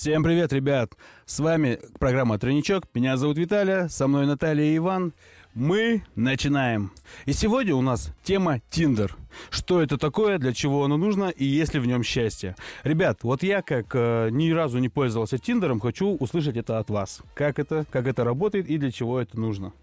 [0.00, 0.94] Всем привет, ребят!
[1.26, 2.84] С вами программа «Тройничок».
[2.94, 5.12] Меня зовут Виталия, со мной Наталья и Иван.
[5.52, 6.90] Мы начинаем.
[7.26, 9.14] И сегодня у нас тема Тиндер.
[9.50, 12.56] Что это такое, для чего оно нужно и есть ли в нем счастье.
[12.82, 17.20] Ребят, вот я, как э, ни разу не пользовался Тиндером, хочу услышать это от вас.
[17.34, 19.74] Как это, как это работает и для чего это нужно.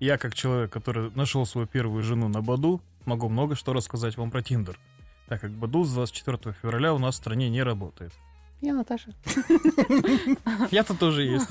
[0.00, 4.32] Я, как человек, который нашел свою первую жену на Баду, могу много что рассказать вам
[4.32, 4.76] про Тиндер,
[5.28, 8.12] так как Баду с 24 февраля у нас в стране не работает.
[8.60, 9.12] Я Наташа.
[10.70, 11.50] Я-то тоже есть.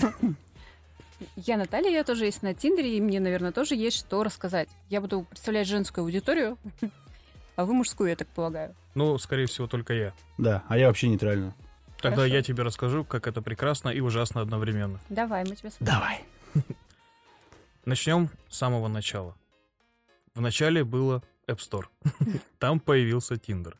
[1.35, 4.69] Я Наталья, я тоже есть на Тиндере, и мне, наверное, тоже есть что рассказать.
[4.89, 6.57] Я буду представлять женскую аудиторию,
[7.55, 8.75] а вы мужскую, я так полагаю.
[8.93, 10.13] Ну, скорее всего, только я.
[10.37, 11.55] Да, а я вообще нейтрально.
[12.01, 12.35] Тогда Хорошо.
[12.35, 14.99] я тебе расскажу, как это прекрасно и ужасно одновременно.
[15.09, 15.85] Давай, мы тебя слушаем.
[15.85, 16.23] Давай.
[17.85, 19.35] Начнем с самого начала.
[20.35, 21.85] В начале было App Store.
[22.59, 23.75] Там появился Tinder.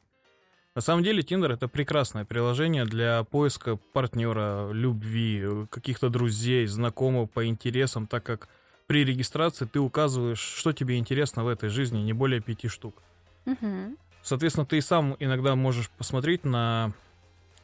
[0.77, 7.47] На самом деле Tinder это прекрасное приложение для поиска партнера, любви, каких-то друзей, знакомых по
[7.47, 8.47] интересам, так как
[8.86, 13.02] при регистрации ты указываешь, что тебе интересно в этой жизни, не более пяти штук.
[13.45, 13.97] Мгм.
[14.22, 16.94] Соответственно, ты и сам иногда можешь посмотреть на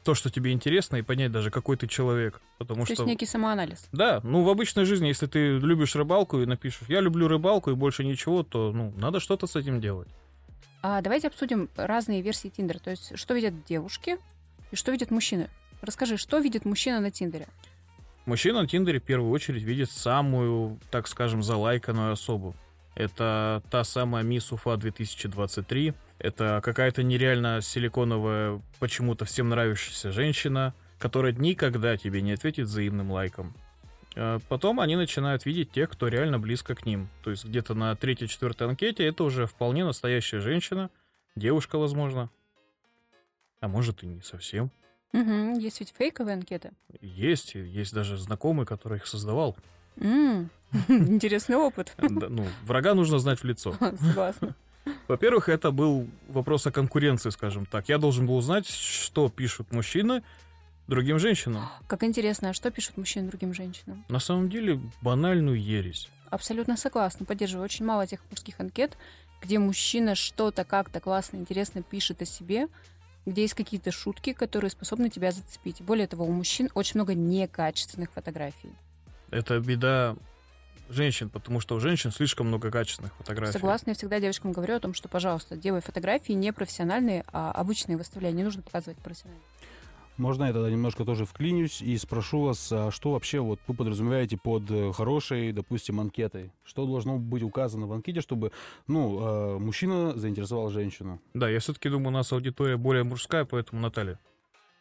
[0.03, 2.41] то, что тебе интересно, и понять даже, какой ты человек.
[2.57, 3.03] Потому То что...
[3.03, 3.89] есть некий самоанализ.
[3.91, 7.75] Да, ну в обычной жизни, если ты любишь рыбалку и напишешь, я люблю рыбалку и
[7.75, 10.09] больше ничего, то ну, надо что-то с этим делать.
[10.83, 12.77] А давайте обсудим разные версии Тиндера.
[12.77, 14.17] То есть, что видят девушки
[14.69, 15.49] и что видят мужчины.
[15.81, 17.47] Расскажи, что видит мужчина на Тиндере?
[18.25, 22.53] Мужчина на Тиндере в первую очередь видит самую, так скажем, залайканную особу.
[22.95, 25.93] Это та самая Мисс Уфа 2023.
[26.19, 33.55] Это какая-то нереально силиконовая, почему-то всем нравящаяся женщина, которая никогда тебе не ответит взаимным лайком.
[34.15, 37.09] А Потом они начинают видеть тех, кто реально близко к ним.
[37.23, 40.89] То есть где-то на третьей-четвертой анкете это уже вполне настоящая женщина,
[41.35, 42.29] девушка, возможно.
[43.59, 44.71] А может и не совсем.
[45.13, 46.71] Мгм, Есть ведь фейковые анкеты.
[47.01, 49.55] Есть, есть даже знакомый, который их создавал.
[49.97, 50.49] М,
[50.87, 51.93] Интересный опыт.
[51.97, 53.75] Да, Ну, врага нужно знать в лицо.
[53.99, 54.55] Согласна.
[55.07, 57.87] Во-первых, это был вопрос о конкуренции, скажем так.
[57.89, 60.23] Я должен был узнать, что пишут мужчины
[60.87, 61.63] другим женщинам.
[61.87, 64.03] Как интересно, а что пишут мужчины другим женщинам?
[64.09, 66.09] На самом деле, банальную ересь.
[66.29, 67.65] Абсолютно согласна, поддерживаю.
[67.65, 68.97] Очень мало тех мужских анкет,
[69.41, 72.67] где мужчина что-то как-то классно, интересно пишет о себе,
[73.25, 75.81] где есть какие-то шутки, которые способны тебя зацепить.
[75.81, 78.71] Более того, у мужчин очень много некачественных фотографий.
[79.31, 80.15] Это беда
[80.89, 83.53] женщин, потому что у женщин слишком много качественных фотографий.
[83.53, 87.97] Согласна, я всегда девочкам говорю о том, что, пожалуйста, делай фотографии не профессиональные, а обычные
[87.97, 88.33] выставляй.
[88.33, 89.43] Не нужно показывать профессиональные.
[90.17, 94.37] Можно я тогда немножко тоже вклинюсь и спрошу вас, а что вообще вот вы подразумеваете
[94.37, 96.51] под э, хорошей, допустим, анкетой?
[96.63, 98.51] Что должно быть указано в анкете, чтобы,
[98.87, 101.19] ну, э, мужчина заинтересовал женщину?
[101.33, 104.19] Да, я все-таки думаю, у нас аудитория более мужская, поэтому, Наталья,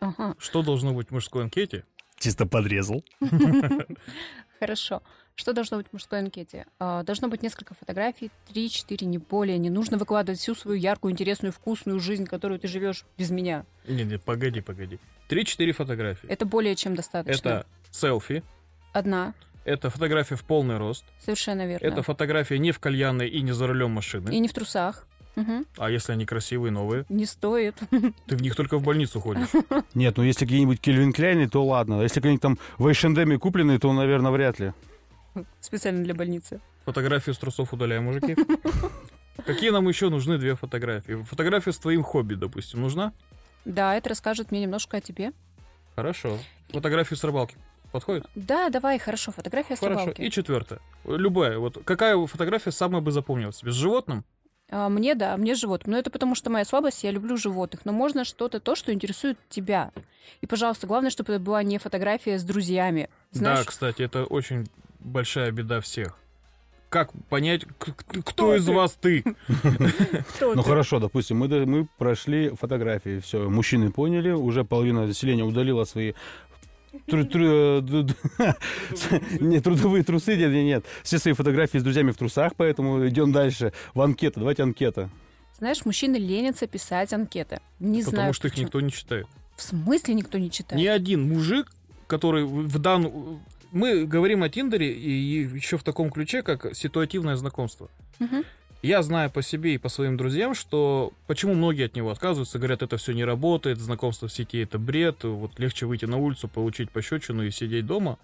[0.01, 1.85] Ага, что должно быть в мужской анкете?
[2.17, 3.03] Чисто подрезал.
[4.61, 5.03] хорошо.
[5.35, 6.67] Что должно быть в мужской анкете?
[6.79, 9.59] А, Должно быть несколько фотографий, 3-4, не более.
[9.59, 13.65] Не нужно выкладывать всю свою яркую, интересную, вкусную жизнь, которую ты живешь без меня.
[13.89, 14.99] Не-не, погоди, погоди.
[15.29, 16.29] Три-четыре фотографии.
[16.29, 17.49] Это более чем достаточно.
[17.49, 18.43] Это селфи,
[18.93, 19.33] Одна,
[19.65, 21.87] это фотография в полный рост, совершенно верно.
[21.87, 24.31] это фотография не в кальянной и не за рулем машины.
[24.31, 25.07] И не в трусах.
[25.35, 25.65] Мгм.
[25.79, 27.07] А если они красивые, новые?
[27.09, 27.77] Не стоит.
[28.27, 29.49] Ты в них только в больницу ходишь.
[29.95, 32.01] Нет, ну если какие-нибудь Кельвин Кляйны, то ладно.
[32.01, 34.75] А если какие-нибудь там в H&M купленные, то, наверное, вряд ли.
[35.61, 36.61] Специально для больницы.
[36.85, 38.37] Фотографию с трусов удаляем, мужики.
[39.47, 41.23] Какие нам еще нужны две фотографии?
[41.23, 43.13] Фотография с твоим хобби, допустим, нужна?
[43.65, 45.33] Да, это расскажет мне немножко о тебе.
[45.95, 46.39] Хорошо.
[46.71, 47.57] Фотографию с рыбалки.
[47.93, 48.27] Подходит?
[48.35, 50.01] Да, давай, хорошо, фотография с Хорошо.
[50.01, 50.23] рыбалки.
[50.23, 50.81] И четвертое.
[51.05, 51.59] Любая.
[51.59, 53.71] Вот какая фотография самая бы запомнилась тебе?
[53.71, 54.25] С животным?
[54.71, 55.89] А, мне, да, мне животных.
[55.89, 57.83] Но это потому, что моя слабость, я люблю животных.
[57.85, 59.93] Но можно что-то, то, что интересует тебя.
[60.41, 63.11] И, пожалуйста, главное, чтобы это была не фотография с друзьями.
[63.33, 64.67] Знаешь, Да, кстати, это очень
[65.05, 66.19] большая беда всех.
[66.89, 68.73] Как понять, кто, Кто из ты?
[68.73, 69.25] вас ты?
[70.41, 76.13] Ну хорошо, допустим, мы, мы прошли фотографии, все, мужчины поняли, уже половина населения удалила свои
[77.07, 77.81] тру- тру-
[79.41, 83.33] не, трудовые трусы, нет, нет, нет, все свои фотографии с друзьями в трусах, поэтому идем
[83.33, 85.09] дальше в анкету, давайте анкета.
[85.59, 87.61] Знаешь, мужчины ленятся писать анкеты.
[87.79, 88.67] Не Потому знаю, что их почему.
[88.67, 89.27] никто не читает.
[89.57, 90.81] В смысле никто не читает?
[90.83, 91.71] Ни один мужик,
[92.07, 93.41] который в в данном...
[93.73, 97.89] Мы говорим о Тиндере и еще в таком ключе, как ситуативное знакомство.
[98.19, 98.45] Мгм.
[98.83, 102.83] Я знаю по себе и по своим друзьям, что почему многие от него отказываются, говорят,
[102.83, 106.91] это все не работает, знакомство в сети это бред, вот легче выйти на улицу, получить
[106.91, 108.19] пощечину и сидеть дома.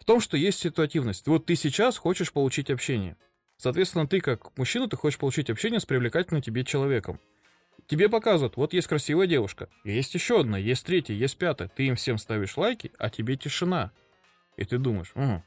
[0.00, 1.28] В том, что есть ситуативность.
[1.28, 3.16] Вот ты сейчас хочешь получить общение.
[3.56, 7.20] Соответственно, ты как мужчина, ты хочешь получить общение с привлекательным тебе человеком.
[7.88, 11.68] Тебе показывают, вот есть красивая девушка, есть еще одна, есть третья, есть пятая.
[11.68, 13.90] Ты им всем ставишь лайки, а тебе тишина.
[14.56, 15.42] И ты думаешь, «М,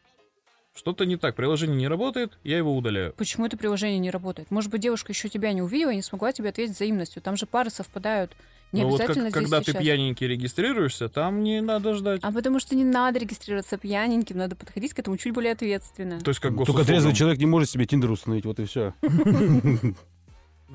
[0.75, 3.13] что-то не так, приложение не работает, я его удаляю.
[3.13, 4.51] Почему это приложение не работает?
[4.51, 7.21] Может быть, девушка еще тебя не увидела и не смогла тебе ответить взаимностью.
[7.21, 8.35] Там же пары совпадают.
[8.73, 9.81] Не Но вот как- обязательно здесь когда ты сейчас.
[9.81, 12.19] пьяненький регистрируешься, там не надо ждать.
[12.23, 16.19] А потому что не надо регистрироваться пьяненьким, надо подходить к этому чуть более ответственно.
[16.19, 16.85] То есть как Только госуслугам.
[16.87, 18.93] трезвый человек не может себе Тиндер установить, вот и все.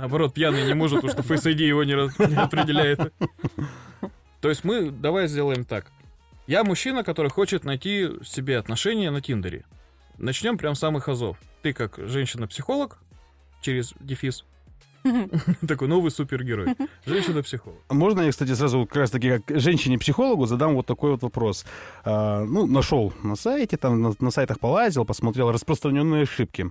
[0.00, 3.12] Наоборот, пьяный не может, потому что Face ID его не, определяет.
[4.40, 5.92] То есть мы давай сделаем так.
[6.46, 9.66] Я мужчина, который хочет найти себе отношения на Тиндере.
[10.16, 11.36] Начнем прям с самых азов.
[11.60, 12.96] Ты как женщина-психолог,
[13.60, 14.46] через дефис,
[15.68, 16.74] такой новый супергерой.
[17.04, 17.78] Женщина-психолог.
[17.90, 21.66] Можно я, кстати, сразу как раз таки как женщине-психологу задам вот такой вот вопрос.
[22.04, 26.70] А, ну, нашел на сайте, там на, на сайтах полазил, посмотрел распространенные ошибки.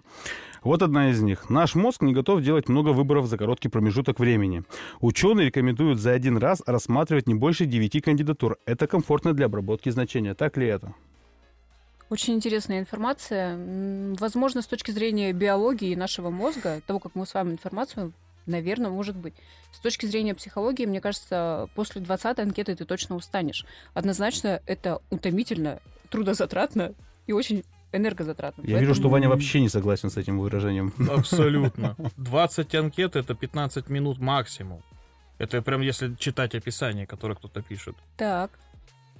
[0.63, 1.49] Вот одна из них.
[1.49, 4.63] Наш мозг не готов делать много выборов за короткий промежуток времени.
[4.99, 8.57] Ученые рекомендуют за один раз рассматривать не больше 9 кандидатур.
[8.65, 10.33] Это комфортно для обработки значения.
[10.33, 10.93] Так ли это?
[12.09, 13.57] Очень интересная информация.
[14.19, 18.13] Возможно, с точки зрения биологии нашего мозга, того, как мы усваиваем информацию,
[18.47, 19.35] наверное, может быть.
[19.71, 23.65] С точки зрения психологии, мне кажется, после 20 анкеты ты точно устанешь.
[23.93, 25.79] Однозначно, это утомительно,
[26.09, 26.93] трудозатратно
[27.27, 28.61] и очень энергозатратно.
[28.65, 30.93] Я вижу, что Поэтому- Ваня вообще не согласен с этим выражением.
[31.09, 31.95] Абсолютно.
[32.17, 34.81] 20 анкет это 15 минут максимум.
[35.37, 37.95] Это прям если читать описание, которое кто-то пишет.
[38.17, 38.51] Так.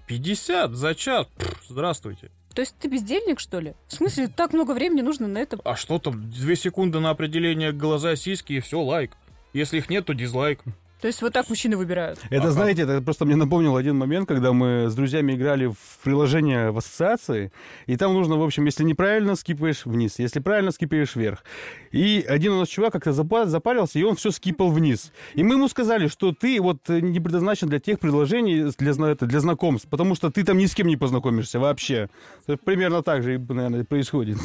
[0.07, 1.27] 50 за час.
[1.68, 2.30] Здравствуйте.
[2.54, 3.75] То есть ты бездельник, что ли?
[3.88, 5.60] В смысле, так много времени нужно на это?
[5.63, 6.30] А что там?
[6.31, 9.12] Две секунды на определение глаза, сиськи и все, лайк.
[9.54, 10.60] Если их нет, то дизлайк.
[11.01, 12.19] То есть вот так мужчины выбирают.
[12.30, 12.51] Это, Ага.
[12.51, 16.78] знаете, это просто мне напомнил один момент, когда мы с друзьями играли в приложение в
[16.78, 17.54] ассоциации,
[17.86, 21.44] и там нужно, в общем, если неправильно, скипаешь вниз, если правильно, скипаешь вверх.
[21.92, 25.13] И один у нас чувак как-то запа- запарился, и он все скипал вниз.
[25.36, 29.12] И мы ему сказали, что ты вот э, не предназначен для тех предложений, для, зна-
[29.12, 32.10] это, для знакомств, потому что ты там ни с кем не познакомишься вообще.
[32.46, 34.38] Это примерно так же, наверное, происходит.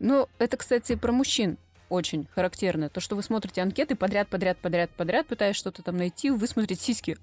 [0.00, 1.56] Ну, это, кстати, про мужчин
[1.94, 2.88] очень характерно.
[2.90, 6.80] То, что вы смотрите анкеты подряд, подряд, подряд, подряд, пытаясь что-то там найти, вы смотрите
[6.80, 7.16] сиськи,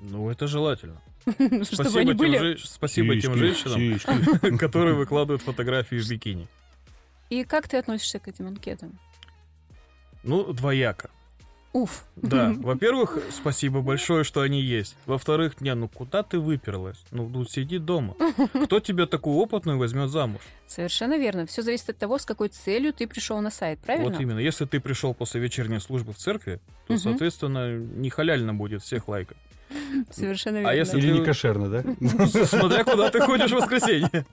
[0.00, 1.00] Ну, это желательно.
[1.26, 2.56] чтобы Спасибо, они тем, были.
[2.62, 6.46] спасибо тем женщинам, которые выкладывают фотографии в бикини.
[7.30, 8.98] И как ты относишься к этим анкетам?
[10.22, 11.10] Ну, двояко.
[11.74, 12.04] Уф.
[12.16, 14.96] Да, во-первых, спасибо большое, что они есть.
[15.06, 16.96] Во-вторых, не, ну куда ты выперлась?
[17.10, 18.14] Ну, ну сиди дома.
[18.64, 20.40] Кто тебя такую опытную возьмет замуж?
[20.68, 21.46] Совершенно верно.
[21.46, 24.08] Все зависит от того, с какой целью ты пришел на сайт, правильно?
[24.10, 24.38] Вот именно.
[24.38, 27.02] Если ты пришел после вечерней службы в церкви, то, Мгм.
[27.02, 29.36] соответственно, не халяльно будет всех лайков.
[30.12, 30.70] Совершенно верно.
[30.70, 31.82] А если- Или ты- не кошерно, да?
[32.46, 34.24] Смотря куда ты ходишь в воскресенье.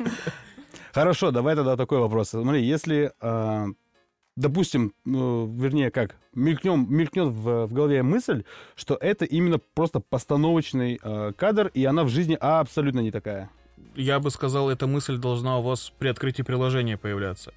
[0.93, 2.29] Хорошо, давай тогда такой вопрос.
[2.29, 3.67] Смотри, если, а,
[4.35, 8.43] допустим, ну, вернее, как, мелькнем, мелькнет в, в голове мысль,
[8.75, 13.49] что это именно просто постановочный а, кадр, и она в жизни абсолютно не такая.
[13.95, 17.53] Я бы сказал, эта мысль должна у вас при открытии приложения появляться.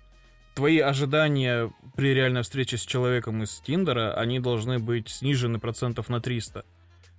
[0.54, 6.20] Твои ожидания при реальной встрече с человеком из Тиндера, они должны быть снижены процентов на
[6.20, 6.64] 300.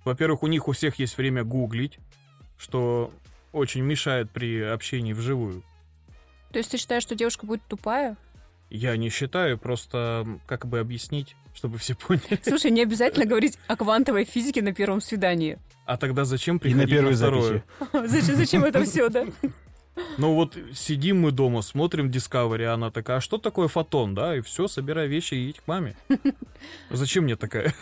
[0.04, 1.98] Во-первых, у них у всех есть время гуглить,
[2.58, 3.10] что
[3.52, 5.62] очень мешает при общении вживую.
[6.52, 8.16] То есть ты считаешь, что девушка будет тупая?
[8.70, 12.40] Я не считаю, просто как бы объяснить, чтобы все поняли.
[12.42, 15.58] Слушай, не обязательно говорить о квантовой физике на первом свидании.
[15.84, 17.64] А тогда зачем И приходить на первой второе?
[17.90, 18.06] записи.
[18.20, 19.26] Зачем, зачем это все, да?
[20.18, 24.36] Ну вот сидим мы дома, смотрим Discovery, а она такая, а что такое фотон, да?
[24.36, 25.96] И все, собирай вещи и идти к маме.
[26.90, 27.74] Зачем мне такая?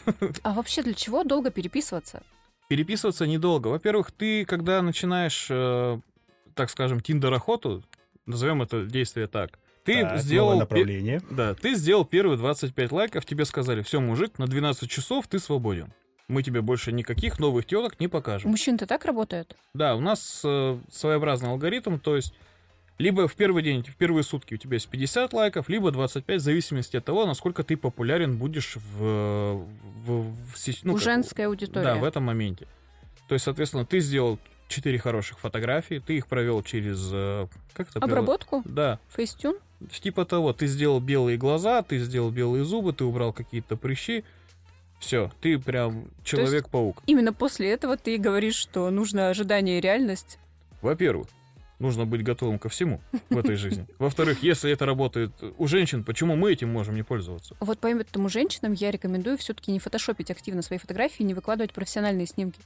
[0.45, 2.23] А вообще для чего долго переписываться?
[2.69, 3.67] Переписываться недолго.
[3.67, 5.99] Во-первых, ты, когда начинаешь, э,
[6.55, 7.83] так скажем, тиндер-охоту,
[8.27, 10.59] назовем это действие так, ты Так, сделал...
[10.59, 11.21] направление.
[11.31, 15.93] Да, ты сделал первые 25 лайков, тебе сказали, все, мужик, на 12 часов ты свободен.
[16.27, 18.51] Мы тебе больше никаких новых телок не покажем.
[18.51, 19.55] мужчин-то так работает?
[19.75, 22.33] Да, у нас э, своеобразный алгоритм, то есть
[22.97, 26.45] либо в первый день, в первые сутки у тебя есть 50 лайков, либо 25, в
[26.45, 29.67] зависимости от того, насколько ты популярен будешь в,
[30.07, 31.85] в, в сети- ну, У как- женской аудитории.
[31.85, 32.67] Да, в этом моменте.
[33.29, 34.39] То есть, соответственно, ты сделал
[34.69, 37.11] 4 хороших фотографии, ты их провел через...
[37.13, 38.01] э, Как это?
[38.01, 38.17] провел?
[38.17, 38.63] Обработку?
[38.65, 39.57] Да, Фейстюн?
[39.91, 44.25] Типа того, ты сделал белые глаза, ты сделал белые зубы, ты убрал какие-то прыщи.
[44.99, 47.03] Все, ты прям человек-паук.
[47.07, 50.39] Именно после этого ты говоришь, что нужно ожидание и реальность.
[50.81, 51.29] Во-первых,
[51.79, 53.87] нужно быть готовым ко всему в этой жизни.
[53.99, 57.55] Во-вторых, если это работает у женщин, почему мы этим можем не пользоваться?
[57.61, 62.61] Вот поэтому женщинам я рекомендую все-таки не фотошопить активно свои фотографии, не выкладывать профессиональные снимки.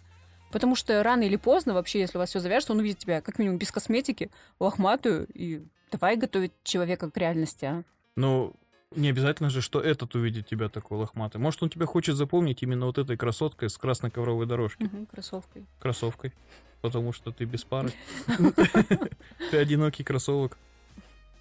[0.51, 3.39] Потому что рано или поздно, вообще, если у вас все завяжется, он увидит тебя как
[3.39, 7.85] минимум без косметики, лохматую, и давай готовить человека к реальности, а?
[8.17, 8.55] Ну,
[8.95, 11.39] Не обязательно же, что этот увидит тебя такой лохматый.
[11.39, 14.83] Может, он тебя хочет запомнить именно вот этой красоткой с красной ковровой дорожки.
[14.83, 15.67] Мгм, Кроссовкой.
[15.79, 16.33] Кроссовкой.
[16.81, 17.93] Потому что ты без пары.
[19.51, 20.57] Ты одинокий кроссовок.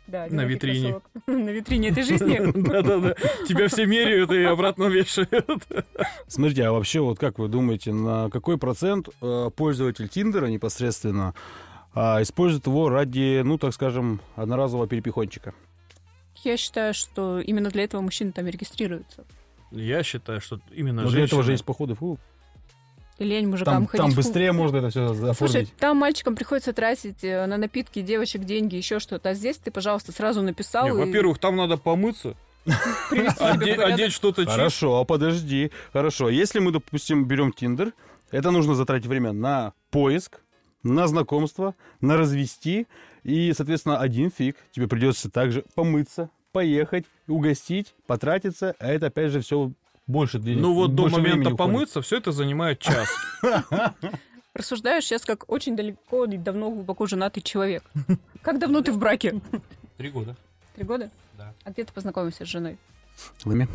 [0.08, 1.02] Да, На витрине.
[1.28, 2.40] На витрине этой жизни.
[2.62, 3.16] Да-да-да.
[3.48, 5.30] Тебя все меряют и обратно вешают.
[6.28, 11.34] Смотрите, а вообще, вот как вы думаете, на какой процент э, пользователь Тиндера непосредственно
[11.94, 15.54] а, использует его ради, ну, так скажем, одноразового перепихончика?
[16.44, 19.26] Я считаю, что именно для этого мужчины там и регистрируются.
[19.72, 22.18] Я считаю, что именно Но для этого же женщины- есть походы фу.
[22.18, 22.20] И
[23.20, 24.02] лень мужикам Там, ходить.
[24.04, 24.62] там в быстрее клуб.
[24.62, 25.74] можно это все Слушай, оформить.
[25.78, 29.30] там мальчикам приходится тратить э, на напитки девочек деньги, еще что-то.
[29.30, 34.46] А здесь ты, пожалуйста, сразу написал Не, и Во-первых, там надо помыться, оде- одеть что-то.
[34.46, 35.72] Хорошо, подожди.
[35.94, 36.30] Хорошо.
[36.30, 37.94] Если мы, допустим, берем Тиндер,
[38.32, 40.42] это нужно затратить время на поиск,
[40.84, 42.88] на знакомство, на развести.
[43.24, 44.58] И, соответственно, один фиг.
[44.72, 48.76] Тебе придется также помыться, поехать, угостить, потратиться.
[48.80, 49.72] А это, опять же, все
[50.08, 50.62] больше денег.
[50.62, 51.58] Ну вот до момента уходит.
[51.58, 53.10] помыться все это занимает час.
[54.54, 57.84] Рассуждаешь сейчас как очень далеко и давно глубоко женатый человек.
[58.42, 59.42] Как давно ты в браке?
[59.98, 60.36] Три года.
[60.76, 61.12] Три года?
[61.38, 61.54] Да.
[61.64, 62.78] А где ты познакомился с женой?
[63.46, 63.68] Лыми.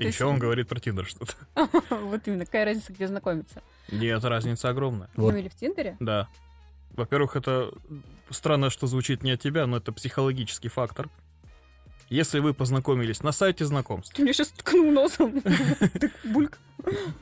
[0.00, 1.34] И еще он говорит про Тиндер что-то.
[1.90, 3.62] Вот именно, какая разница, где знакомиться?
[3.90, 5.08] Нет, разница огромная.
[5.16, 5.26] Вот.
[5.26, 5.96] Познакомили в Тиндере?
[6.00, 6.28] Да.
[6.92, 7.72] Во-первых, это
[8.30, 11.08] странно, что звучит не от тебя, но это психологический фактор.
[12.10, 15.40] Если вы познакомились на сайте знакомств, Ты мне сейчас ткнул носом.
[16.00, 16.58] Ты Бульк.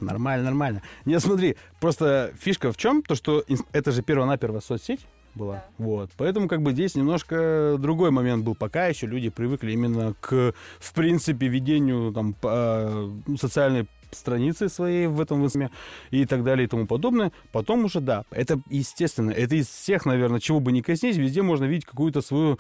[0.01, 0.83] Нормально, нормально.
[1.05, 3.03] Не, смотри, просто фишка в чем?
[3.03, 5.55] То, что это же первонаперво соцсеть была.
[5.55, 5.65] Да.
[5.79, 6.11] Вот.
[6.17, 8.55] Поэтому как бы здесь немножко другой момент был.
[8.55, 15.07] Пока еще люди привыкли именно к, в принципе, ведению там, по- ну, социальной страницы своей
[15.07, 15.71] в этом высме
[16.11, 17.33] и так далее и тому подобное.
[17.53, 19.31] Потом уже, да, это естественно.
[19.31, 22.59] Это из всех, наверное, чего бы ни коснись, везде можно видеть какую-то свою,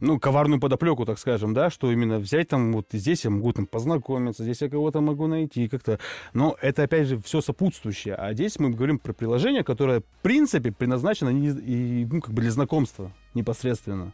[0.00, 3.66] ну, коварную подоплеку, так скажем, да, что именно взять там, вот здесь я могу там
[3.66, 5.98] познакомиться, здесь я кого-то могу найти, как-то
[6.34, 8.14] но это, опять же, все сопутствующее.
[8.14, 12.42] А здесь мы говорим про приложение, которое, в принципе, предназначено не, и, ну, как бы
[12.42, 14.12] для знакомства непосредственно.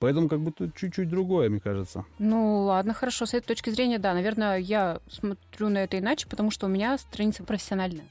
[0.00, 2.06] Поэтому как тут чуть-чуть другое, мне кажется.
[2.18, 6.50] Ну ладно, хорошо, с этой точки зрения, да, наверное, я смотрю на это иначе, потому
[6.50, 8.06] что у меня страница профессиональная.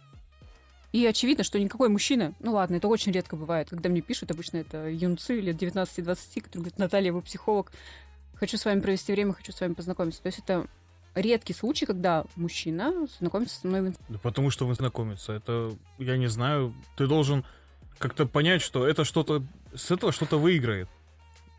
[0.91, 4.57] И очевидно, что никакой мужчина, ну ладно, это очень редко бывает, когда мне пишут, обычно
[4.57, 7.71] это юнцы лет 19-20, которые говорят, Наталья, вы психолог,
[8.35, 10.21] хочу с вами провести время, хочу с вами познакомиться.
[10.21, 10.67] То есть это
[11.15, 16.27] редкий случай, когда мужчина знакомится со мной да потому что вы знакомиться, это, я не
[16.27, 17.45] знаю, ты должен
[17.97, 19.43] как-то понять, что это что-то,
[19.75, 20.87] с этого что-то выиграет.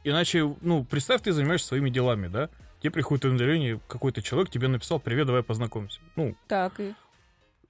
[0.04, 2.48] Иначе, ну, представь, ты занимаешься своими делами, да?
[2.80, 6.00] Тебе приходит уведомление, какой-то человек тебе написал, привет, давай познакомимся.
[6.16, 6.94] Ну, Так, и...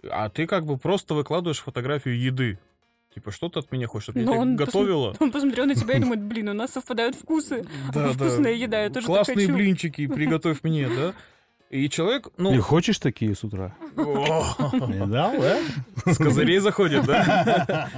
[0.08, 2.58] а ты как бы просто выкладываешь фотографию еды.
[3.12, 5.16] Типа, что ты от меня хочешь, чтобы я он готовила?
[5.20, 7.66] Он посмотрел на тебя и думает, блин, у нас совпадают вкусы.
[7.92, 8.12] Да, да.
[8.12, 9.54] Вкусная еда, я тоже так Классные хочу.
[9.56, 11.12] блинчики, приготовь мне, да?
[11.70, 13.74] И человек, ну, хочешь такие с утра?
[13.96, 14.44] о,
[15.06, 16.12] Да, да?
[16.12, 17.88] с козырей заходит, да?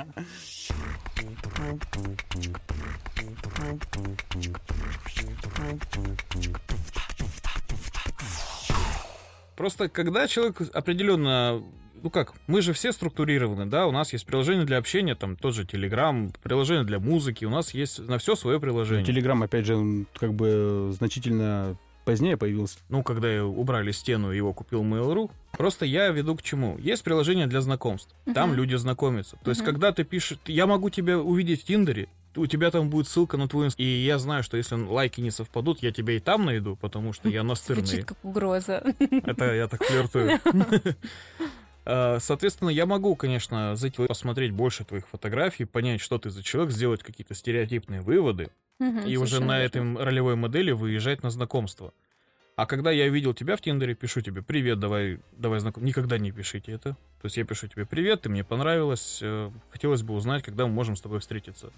[9.57, 11.63] Просто когда человек определенно,
[12.03, 15.55] ну как, мы же все структурированы, да, у нас есть приложение для общения, там тот
[15.55, 19.05] же Telegram, приложение для музыки, у нас есть на все свое приложение.
[19.05, 22.79] Телеграм, опять же, как бы значительно позднее появился.
[22.89, 25.31] ну, когда убрали стену, его купил Mail.ru.
[25.57, 26.79] Просто я веду к чему?
[26.79, 28.15] Есть приложение для знакомств.
[28.35, 28.59] Там Мгм.
[28.59, 29.37] люди знакомятся.
[29.45, 29.71] То есть, Мгм.
[29.73, 33.47] когда ты пишешь, я могу тебя увидеть в Тиндере, у тебя там будет ссылка на
[33.47, 36.77] твой инст- И я знаю, что если лайки не совпадут, я тебя и там найду,
[36.77, 37.85] потому что я настырный.
[37.85, 38.83] Звучит как угроза.
[38.99, 40.41] Это я так флиртую.
[41.85, 46.73] А, Соответственно, я могу, конечно, зайти посмотреть больше твоих фотографий, понять, что ты за человек,
[46.73, 49.67] сделать какие-то стереотипные выводы, Мгм, и уже на верно.
[49.67, 51.93] этом ролевой модели выезжать на знакомство.
[52.55, 56.33] А когда я видел тебя в Тиндере, пишу тебе «Привет, давай, давай знаком...» Никогда не
[56.33, 56.91] пишите это.
[57.21, 60.73] То есть я пишу тебе «Привет, ты мне понравилась, э, хотелось бы узнать, когда мы
[60.73, 61.73] можем с тобой встретиться».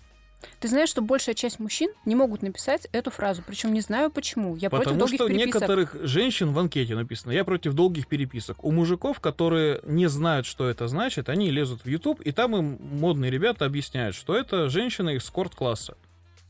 [0.60, 4.56] Ты знаешь, что большая часть мужчин не могут написать эту фразу, причем не знаю почему.
[4.56, 5.54] Я против Потому долгих что переписок.
[5.54, 8.64] некоторых женщин в анкете написано «Я против долгих переписок».
[8.64, 12.78] У мужиков, которые не знают, что это значит, они лезут в YouTube, и там им
[12.80, 15.96] модные ребята объясняют, что это женщина из скорт-класса.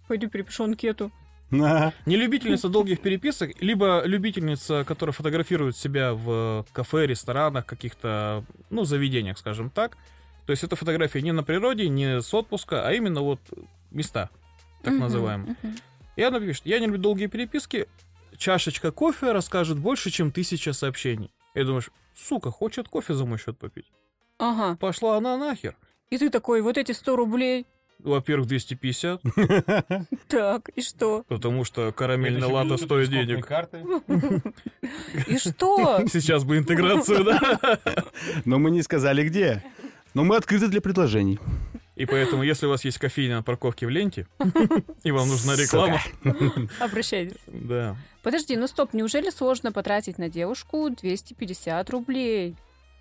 [0.09, 1.11] Пойду перепишу анкету.
[1.51, 9.39] Не любительница долгих переписок, либо любительница, которая фотографирует себя в кафе, ресторанах, каких-то, ну, заведениях,
[9.39, 9.97] скажем так.
[10.47, 13.41] То есть это фотография не на природе, не с отпуска, а именно вот
[13.95, 14.31] места,
[14.83, 15.57] так Мгм, называемые.
[15.63, 15.77] мгм.
[16.17, 17.87] И она пишет, я не люблю долгие переписки,
[18.37, 21.31] чашечка кофе расскажет больше, чем тысяча сообщений.
[21.55, 23.87] И думаешь, сука, хочет кофе за мой счет попить.
[24.39, 24.77] Ага.
[24.77, 25.77] Пошла она нахер.
[26.11, 27.67] И ты такой, вот эти 100 рублей.
[28.01, 29.23] Во-первых, 250,
[30.29, 31.25] Так, и что?
[31.29, 33.49] потому что карамельная лата стоит денег.
[35.29, 36.01] И что?
[36.13, 37.79] Сейчас бы интеграцию, да?
[38.45, 39.63] Но мы не сказали где.
[40.13, 41.39] Но мы открыты для предложений.
[41.97, 44.27] И поэтому, если у вас есть кофейня на парковке в ленте,
[45.05, 46.01] и вам нужна реклама,
[46.81, 47.37] Обращайтесь.
[47.47, 47.97] да.
[48.23, 52.57] Подожди, ну стоп, неужели сложно потратить на девушку 250 рублей?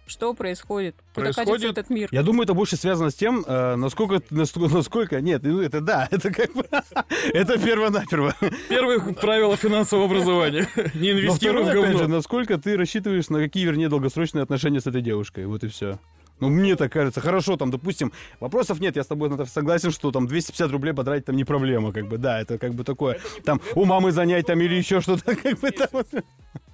[0.06, 0.96] Что происходит?
[1.16, 2.10] Куда Происходит- этот мир?
[2.12, 6.30] Я думаю, это больше связано с тем, э, насколько, насколько, нет, ну это да, это
[6.30, 6.66] как бы,
[7.34, 8.36] это перво-наперво.
[8.68, 10.68] Первое правило финансового образования.
[10.94, 12.08] Не инвестируй в говно.
[12.10, 15.98] насколько ты рассчитываешь, на какие, вернее, долгосрочные отношения с этой девушкой, вот и все.
[16.44, 17.22] Ну, мне так кажется.
[17.22, 21.26] Хорошо, там, допустим, вопросов нет, я с тобой, Наташа, согласен, что там 250 рублей потратить
[21.26, 24.60] там не проблема, как бы, да, это как бы такое, там, у мамы занять там
[24.60, 26.04] или еще что-то, как бы там.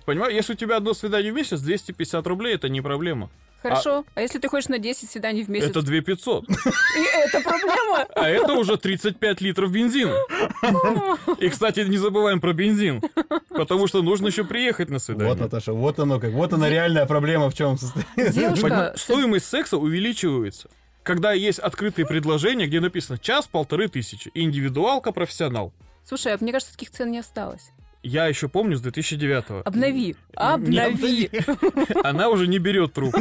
[0.10, 3.30] Понимаешь, если у тебя одно свидание в месяц, 250 рублей это не проблема.
[3.62, 4.04] Хорошо.
[4.16, 5.70] А если ты ходишь на 10 свиданий в месяц?
[5.70, 6.50] Это 2500.
[6.50, 6.54] И
[7.14, 8.08] это проблема?
[8.16, 10.16] А это уже 35 литров бензина.
[11.38, 13.04] И, кстати, не забываем про бензин.
[13.50, 15.36] Потому что нужно еще приехать на Вот, свидание.
[15.36, 18.32] Наташа, вот оно как, вот она реальная проблема в чем состоит.
[18.32, 18.96] Девушка...
[18.98, 20.72] Стоимость секса увеличивается.
[21.04, 24.32] Когда есть открытые предложения, где написано час-полторы тысячи.
[24.34, 25.72] Индивидуалка, профессионал.
[26.04, 27.70] Слушай, а мне кажется, таких цен не осталось.
[28.02, 30.16] Я еще помню с 2009 Обнови.
[30.34, 31.30] Обнови.
[32.04, 33.20] Она уже не берет трубку.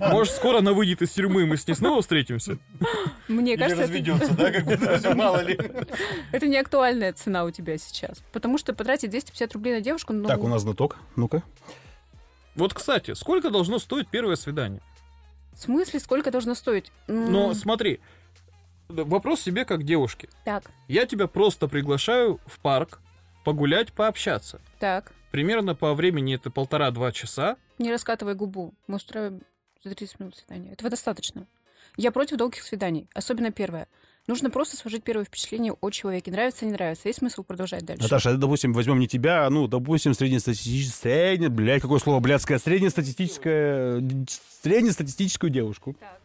[0.00, 2.58] Может, скоро она выйдет из тюрьмы, и мы с ней снова встретимся?
[3.28, 5.58] Мне кажется, это, да, как все, мало ли.
[6.32, 8.22] это не актуальная цена у тебя сейчас.
[8.32, 10.26] Потому что потратить 250 рублей на девушку, ну...
[10.26, 11.44] Так, у нас знаток, ну-ка.
[12.56, 14.80] Вот, кстати, сколько должно стоить первое свидание?
[15.54, 16.90] В смысле, сколько должно стоить?
[17.06, 18.00] Но смотри,
[18.88, 20.28] вопрос себе как девушке.
[20.44, 23.00] Так, Я тебя просто приглашаю в парк
[23.44, 24.60] погулять, пообщаться.
[24.78, 25.12] так.
[25.30, 27.56] Примерно по времени это полтора-два часа.
[27.78, 28.72] Не раскатывай губу.
[28.86, 29.42] Мы устраиваем
[29.82, 30.72] за 30 минут свидание.
[30.72, 31.48] Этого достаточно.
[31.96, 33.88] Я против долгих свиданий, особенно первое.
[34.28, 36.30] Нужно просто сложить первое впечатление о человеке.
[36.30, 37.08] Нравится, не нравится.
[37.08, 38.04] Есть смысл продолжать дальше.
[38.04, 42.58] Наташа, а, допустим, возьмем не тебя, а, ну, допустим, среднестатистическую, средне, блядь, какое слово блядское,
[42.58, 44.02] среднестатистическое,
[44.62, 45.96] среднестатистическую девушку.
[45.98, 46.20] Так.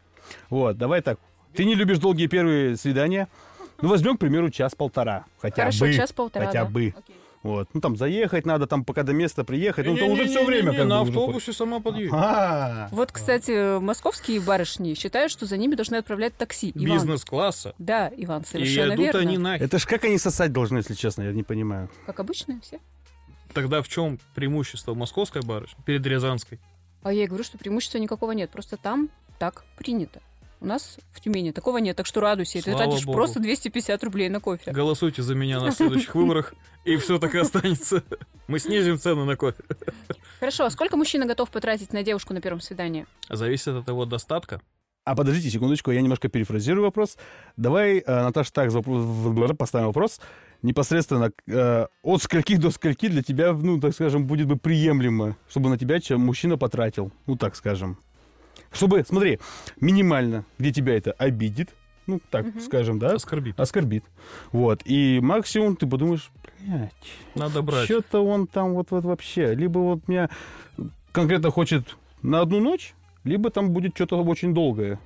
[0.50, 1.18] Вот, давай так.
[1.54, 3.28] Ты не любишь долгие первые свидания.
[3.82, 5.24] Ну, возьмем, к примеру, час-полтора.
[5.40, 5.94] Хотя Хорошо, бы.
[5.94, 6.70] час-полтора, хотя да.
[6.70, 6.94] бы.
[6.96, 7.16] Окей.
[7.42, 7.68] Вот.
[7.72, 9.86] Ну, там заехать надо, там пока до места приехать.
[9.86, 12.12] Ну, это уже все время как На уже автобусе сама подъедет.
[12.12, 16.70] А, Вот, кстати, московские барышни считают, что за ними должны отправлять такси.
[16.74, 16.98] Иван.
[16.98, 17.74] Бизнес-класса.
[17.78, 19.20] Да, Иван, И совершенно идут верно.
[19.20, 19.64] они нахер.
[19.64, 21.88] Это ж как они сосать должны, если честно, я не понимаю.
[22.04, 22.78] Как обычно все.
[23.54, 26.60] Тогда в чем преимущество московской барышни перед рязанской?
[27.02, 28.50] А я и говорю, что преимущества никакого нет.
[28.50, 30.20] Просто там так принято.
[30.60, 32.58] У нас в Тюмени такого нет, так что радуйся.
[32.58, 33.16] И ты Слава тратишь богу.
[33.16, 34.72] просто 250 рублей на кофе.
[34.72, 38.04] Голосуйте за меня на следующих выборах, и все так и останется.
[38.46, 39.62] Мы снизим цены на кофе.
[40.38, 43.06] Хорошо, а сколько мужчина готов потратить на девушку на первом свидании?
[43.30, 44.60] Зависит от его достатка.
[45.04, 47.16] А подождите секундочку, я немножко перефразирую вопрос.
[47.56, 48.70] Давай, э, Наташа, так
[49.56, 50.20] поставим вопрос.
[50.62, 55.70] Непосредственно, э, от скольки до скольки для тебя, ну, так скажем, будет бы приемлемо, чтобы
[55.70, 57.96] на тебя чем мужчина потратил, ну, так скажем.
[58.72, 59.38] Чтобы, смотри,
[59.80, 61.70] минимально, где тебя это обидит,
[62.06, 62.60] ну, так Мгм.
[62.60, 63.58] скажем, да, Оскорбит.
[63.58, 64.04] оскорбит.
[64.52, 66.30] Вот, и максимум ты подумаешь,
[66.60, 66.92] блядь,
[67.34, 67.84] Надо брать.
[67.84, 69.54] что-то он там вот, вот вообще.
[69.54, 70.28] Либо вот меня
[71.12, 74.98] конкретно хочет на одну ночь, либо там будет что-то очень долгое.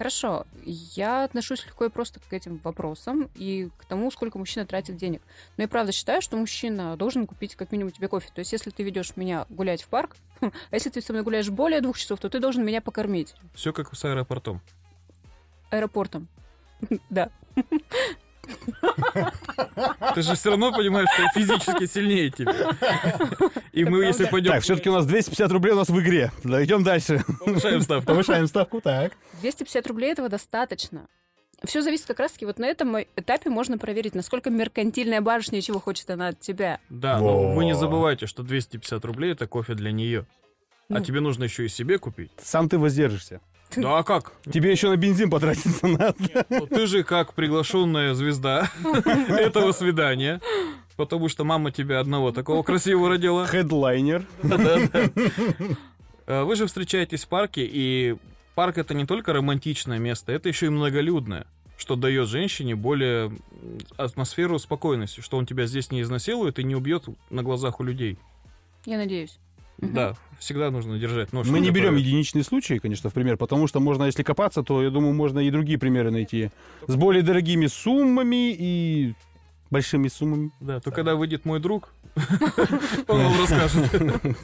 [0.00, 4.96] Хорошо, я отношусь легко и просто к этим вопросам и к тому, сколько мужчина тратит
[4.96, 5.20] денег.
[5.58, 8.30] Но я правда считаю, что мужчина должен купить как минимум тебе кофе.
[8.34, 11.50] То есть, если ты ведешь меня гулять в парк, а если ты со мной гуляешь
[11.50, 14.62] более двух часов, то ты должен меня покормить Все как с аэропортом.
[15.68, 16.28] аэропортом.
[17.10, 17.28] Да.
[20.14, 22.54] Ты же все равно понимаешь, что я физически сильнее тебя.
[23.72, 24.52] И мы, если пойдем...
[24.52, 26.32] Так, все-таки у нас 250 рублей у нас в игре.
[26.44, 27.24] Да, идем дальше.
[27.44, 28.06] повышаем ставку.
[28.06, 29.12] Повышаем ставку, так.
[29.40, 31.06] 250 рублей этого достаточно.
[31.64, 35.78] Все зависит как раз-таки вот на этом этапе можно проверить, насколько меркантильная барышня и чего
[35.78, 36.80] хочет она от тебя.
[36.88, 40.26] Да, но вы не забывайте, что 250 рублей это кофе для нее.
[40.88, 41.04] А Ну.
[41.04, 42.32] тебе нужно еще и себе купить.
[42.42, 43.40] Сам ты воздержишься.
[43.76, 44.32] Да а как?
[44.52, 46.46] Тебе еще на бензин потратиться надо.
[46.48, 48.70] Ну, Ты же как приглашенная звезда
[49.28, 50.40] этого свидания.
[50.96, 53.46] Потому что мама тебя одного такого красивого родила.
[53.46, 54.26] Хедлайнер.
[56.26, 58.14] Э, Вы же встречаетесь в парке, и
[58.54, 63.32] парк это не только романтичное место, это еще и многолюдное, что дает женщине более
[63.96, 68.16] атмосферу спокойности, что он тебя здесь не изнасилует и не убьет на глазах у людей.
[68.86, 69.38] Я надеюсь.
[69.80, 71.46] Да, всегда нужно держать нож.
[71.46, 72.02] Мы не берем готове.
[72.02, 75.50] единичные случаи, конечно, в пример, потому что можно, если копаться, то, я думаю, можно и
[75.50, 76.50] другие примеры найти.
[76.86, 79.14] С более дорогими суммами и
[79.70, 80.50] большими суммами.
[80.60, 81.94] Да, то когда выйдет мой друг,
[83.08, 84.36] он вам расскажет.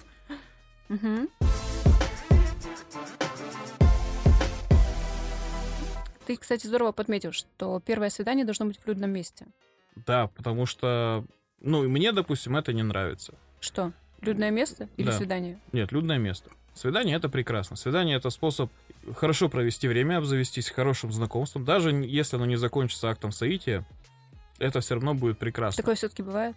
[6.26, 9.46] Ты, кстати, здорово подметил, что первое свидание должно быть в людном месте.
[9.94, 11.24] Да, потому что,
[11.60, 13.34] ну, и мне, допустим, это не нравится.
[13.60, 13.92] Что?
[14.20, 15.12] Людное место или Да.
[15.12, 15.58] свидание?
[15.72, 16.50] Нет, людное место.
[16.74, 17.76] Свидание это прекрасно.
[17.76, 18.70] Свидание это способ
[19.16, 21.64] хорошо провести время, обзавестись хорошим знакомством.
[21.64, 23.84] Даже если оно не закончится актом соития,
[24.58, 25.82] это все равно будет прекрасно.
[25.82, 26.56] Такое все-таки бывает?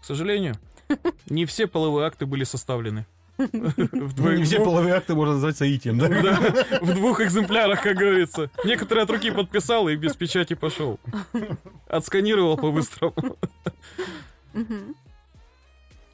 [0.00, 0.54] К сожалению,
[1.28, 3.06] не все половые акты были составлены.
[3.38, 6.08] Не все половые акты можно назвать соитием, да?
[6.08, 8.50] Да, в двух экземплярах, как говорится.
[8.64, 10.98] Некоторые от руки подписал и без печати пошел.
[11.86, 13.36] Отсканировал по-быстрому.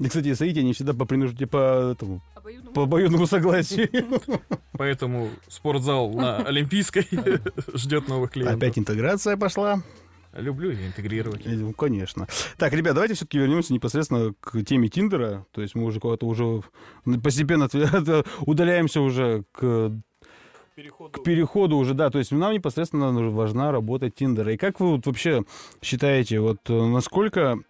[0.01, 2.75] И, кстати, соитие не всегда по принуждению, по этому, Обоюдному.
[2.75, 3.89] по обоюдному согласию.
[4.73, 7.07] Поэтому спортзал на Олимпийской
[7.75, 8.57] ждет новых клиентов.
[8.59, 9.83] Опять интеграция пошла.
[10.33, 11.43] Люблю ее интегрировать.
[11.47, 12.27] Ну, конечно.
[12.59, 15.47] Так, ребят, давайте все-таки вернемся непосредственно к теме Тиндера.
[15.53, 16.63] То есть мы уже куда-то уже
[17.23, 17.69] постепенно
[18.41, 19.93] удаляемся уже к,
[21.13, 22.11] к переходу уже, да.
[22.11, 24.53] То есть нам непосредственно важна работа Тиндера.
[24.53, 25.45] И как вы вот вообще
[25.81, 27.61] считаете, вот э, насколько,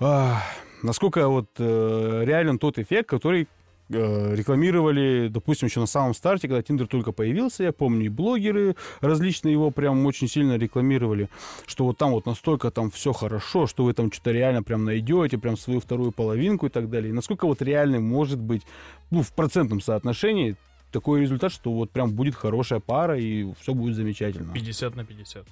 [0.00, 0.42] а,
[0.82, 3.48] насколько вот э, реален тот эффект, который
[3.88, 8.76] э, рекламировали, допустим, еще на самом старте, когда Тиндер только появился, я помню, и блогеры
[9.00, 11.28] различные его прям очень сильно рекламировали,
[11.66, 15.38] что вот там вот настолько там все хорошо, что вы там что-то реально прям найдете,
[15.38, 17.10] прям свою вторую половинку и так далее.
[17.10, 18.62] И насколько вот реальным может быть,
[19.10, 20.56] ну, в процентном соотношении
[20.90, 24.52] такой результат, что вот прям будет хорошая пара и все будет замечательно.
[24.52, 25.46] 50 на 50.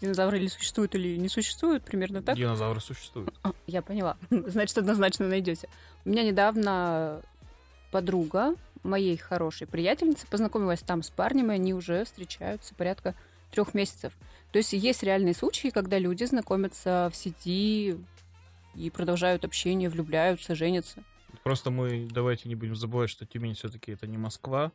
[0.00, 2.36] Динозавры или существуют, или не существуют, примерно так?
[2.36, 3.32] Динозавры существуют.
[3.42, 4.16] А, Я поняла.
[4.30, 5.68] Значит, однозначно найдете.
[6.04, 7.22] У меня недавно
[7.90, 13.14] подруга моей хорошей приятельницы познакомилась там с парнем, и они уже встречаются порядка
[13.50, 14.12] трех месяцев.
[14.52, 17.96] То есть есть реальные случаи, когда люди знакомятся в сети
[18.74, 21.02] и продолжают общение, влюбляются, женятся.
[21.42, 24.72] Просто мы давайте не будем забывать, что Тюмень все-таки это не Москва.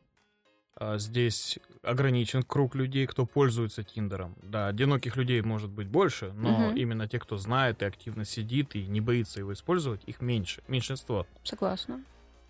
[0.75, 4.36] А здесь ограничен круг людей, кто пользуется Тиндером.
[4.41, 6.75] Да, одиноких людей может быть больше, но Мгм.
[6.77, 11.27] именно те, кто знает и активно сидит и не боится его использовать, их меньше, меньшинство.
[11.43, 12.03] Согласна.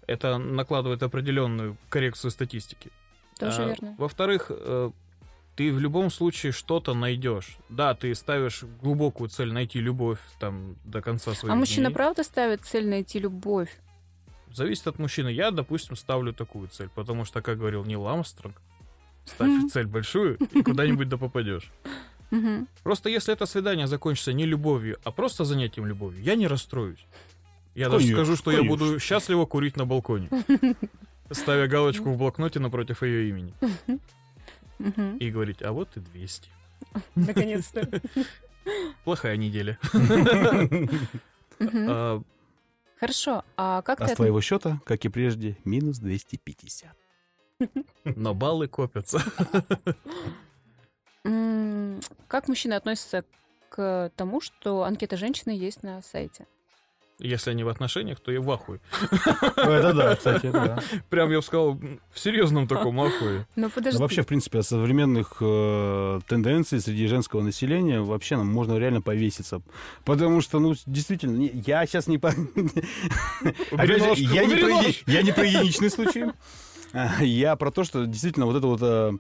[0.08, 2.92] Это накладывает определенную коррекцию статистики.
[3.40, 3.96] Тоже А, верно.
[3.98, 4.92] Во-вторых, э,
[5.56, 7.58] ты в любом случае что-то найдешь.
[7.70, 11.96] Да, ты ставишь глубокую цель найти любовь там до конца своих А мужчина дней.
[11.96, 13.78] правда ставит цель найти любовь?
[14.54, 15.30] Зависит от мужчины.
[15.30, 18.62] Я, допустим, ставлю такую цель, потому что, как говорил Нил Армстронг,
[19.26, 21.72] ставь цель большую и куда-нибудь да попадешь.
[22.84, 27.06] Просто если это свидание закончится не любовью, а просто занятием любовью, я не расстроюсь.
[27.76, 28.78] Я даже Конечно, скажу, что я конечно.
[28.78, 30.30] буду счастливо курить на балконе,
[31.32, 33.54] ставя галочку в блокноте напротив ее имени
[35.20, 36.50] и говорить, а вот и 200.
[37.16, 38.02] Наконец-то.
[39.04, 39.78] Плохая неделя.
[43.02, 46.96] Хорошо, а как А ты с твоего счета, как и прежде, минус 250.
[48.04, 49.20] Но баллы копятся.
[52.28, 53.26] Как мужчины относятся
[53.70, 56.46] к тому, что анкета женщины есть на сайте?
[57.22, 58.80] Если они в отношениях, то я в ахуе.
[59.56, 60.80] Это да, кстати, да.
[61.10, 61.80] Прям, я бы сказал,
[62.12, 63.46] в серьезном таком ахуе.
[63.56, 64.00] Ну Да подожди.
[64.00, 69.62] вообще, в принципе, от современных э, тенденций среди женского населения вообще нам можно реально повеситься.
[70.04, 72.16] Потому что, ну, действительно, не- я сейчас не...
[73.72, 74.86] я не про нож.
[74.88, 76.26] еди- я не про единичный случай.
[77.22, 79.12] Я про то, что действительно вот это вот, э,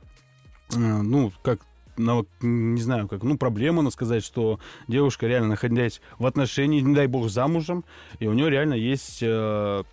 [0.73, 1.59] э, ну, как
[1.97, 6.95] на- не знаю, как, ну, проблема, надо сказать, что девушка реально находясь в отношении, не
[6.95, 7.84] дай бог, замужем,
[8.19, 9.84] и у нее реально есть э,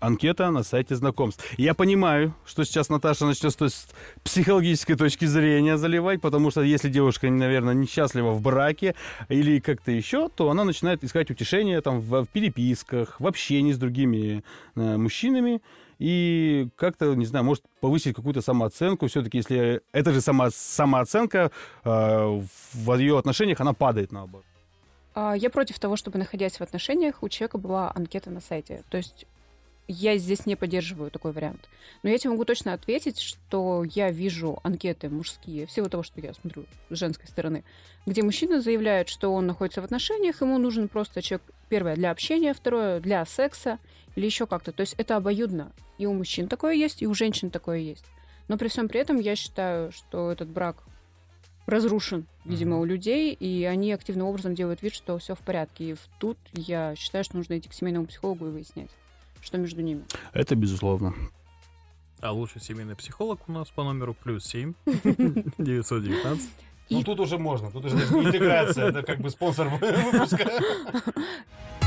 [0.00, 1.44] анкета на сайте знакомств.
[1.58, 3.86] Я понимаю, что сейчас Наташа начнет с той с
[4.24, 8.94] психологической точки зрения заливать, потому что если девушка, наверное, несчастлива в браке
[9.28, 13.78] или как-то еще, то она начинает искать утешение там в, в переписках, в общении с
[13.78, 14.42] другими
[14.74, 15.60] э, мужчинами
[16.00, 19.06] и как-то, не знаю, может повысить какую-то самооценку.
[19.06, 21.52] Все-таки, если эта же сама, самооценка
[21.84, 22.40] э,
[22.72, 24.46] в ее отношениях, она падает наоборот.
[25.14, 28.82] А, Я против того, чтобы, находясь в отношениях, у человека была анкета на сайте.
[28.88, 29.26] То есть
[29.88, 31.68] я здесь не поддерживаю такой вариант.
[32.02, 36.32] Но я тебе могу точно ответить, что я вижу анкеты мужские, всего того, что я
[36.32, 37.62] смотрю с женской стороны,
[38.06, 42.54] где мужчина заявляет, что он находится в отношениях, ему нужен просто человек, первое, для общения,
[42.54, 43.78] второе, для секса
[44.16, 44.72] или еще как-то.
[44.72, 45.72] То есть это обоюдно.
[45.98, 48.04] И у мужчин такое есть, и у женщин такое есть.
[48.48, 50.82] Но при всем при этом я считаю, что этот брак
[51.66, 52.80] разрушен, видимо, Мгм.
[52.80, 55.90] у людей, и они активным образом делают вид, что все в порядке.
[55.90, 58.90] И в- тут я считаю, что нужно идти к семейному психологу и выяснять,
[59.40, 60.04] что между ними.
[60.32, 61.14] Это безусловно.
[62.20, 64.74] А лучший семейный психолог у нас по номеру плюс 7
[65.58, 66.50] 919.
[66.88, 70.50] И- Ну тут уже можно, тут уже интеграция, это как бы спонсор выпуска.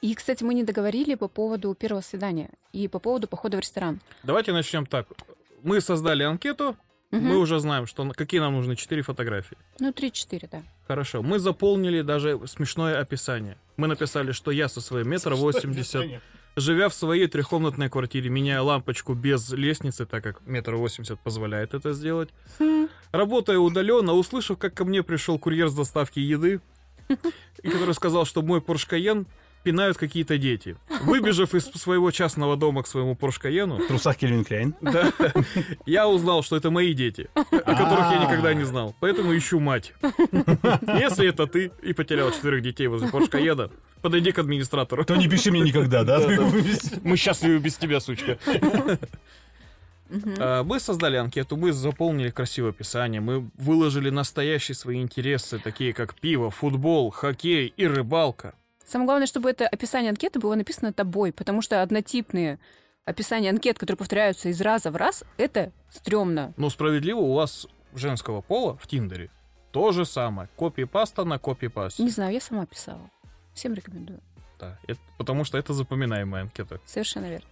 [0.00, 4.00] И, кстати, мы не договорили по поводу первого свидания и по поводу похода в ресторан.
[4.22, 5.06] Давайте начнем так.
[5.62, 6.76] Мы создали анкету,
[7.10, 7.24] Мгм.
[7.24, 9.56] мы уже знаем, что какие нам нужны четыре фотографии.
[9.80, 10.62] Ну, 3-4, да.
[10.86, 11.22] Хорошо.
[11.22, 13.56] Мы заполнили даже смешное описание.
[13.76, 16.04] Мы написали, что я со своим метр восемьдесят,
[16.56, 21.92] живя в своей трехкомнатной квартире, меняя лампочку без лестницы, так как метр восемьдесят позволяет это
[21.92, 22.28] сделать.
[23.10, 26.60] Работая удаленно, услышав, как ко мне пришел курьер с доставки еды,
[27.62, 29.26] и который сказал, что мой Porsche Cayenne
[29.62, 30.76] пинают какие-то дети.
[31.02, 34.74] Выбежав из своего частного дома к своему Cayenne, В трусах Кельвин Кляйн.
[34.80, 35.12] да,
[35.86, 38.94] я узнал, что это мои дети, о которых я никогда не знал.
[39.00, 39.92] Поэтому ищу мать.
[40.02, 43.70] Если это ты и потерял четырех детей возле Cayenne,
[44.02, 45.04] подойди к администратору.
[45.04, 46.20] То не пиши мне никогда, да?
[47.02, 48.38] Мы счастливы без тебя, сучка.
[50.38, 56.14] А, Мы создали анкету, мы заполнили красивое описание, мы выложили настоящие свои интересы, такие как
[56.14, 58.54] пиво, футбол, хоккей и рыбалка.
[58.88, 62.58] Самое главное, чтобы это описание анкеты было написано тобой, потому что однотипные
[63.04, 66.54] описания анкет, которые повторяются из раза в раз, это стрёмно.
[66.56, 69.30] Но справедливо, у вас женского пола в Тиндере
[69.72, 70.48] то же самое.
[70.56, 72.02] Копи-паста на копи-пасте.
[72.02, 73.10] Не знаю, я сама писала.
[73.54, 74.20] Всем рекомендую.
[74.58, 76.80] Да, это- потому что это запоминаемая анкета.
[76.86, 77.46] Совершенно верно.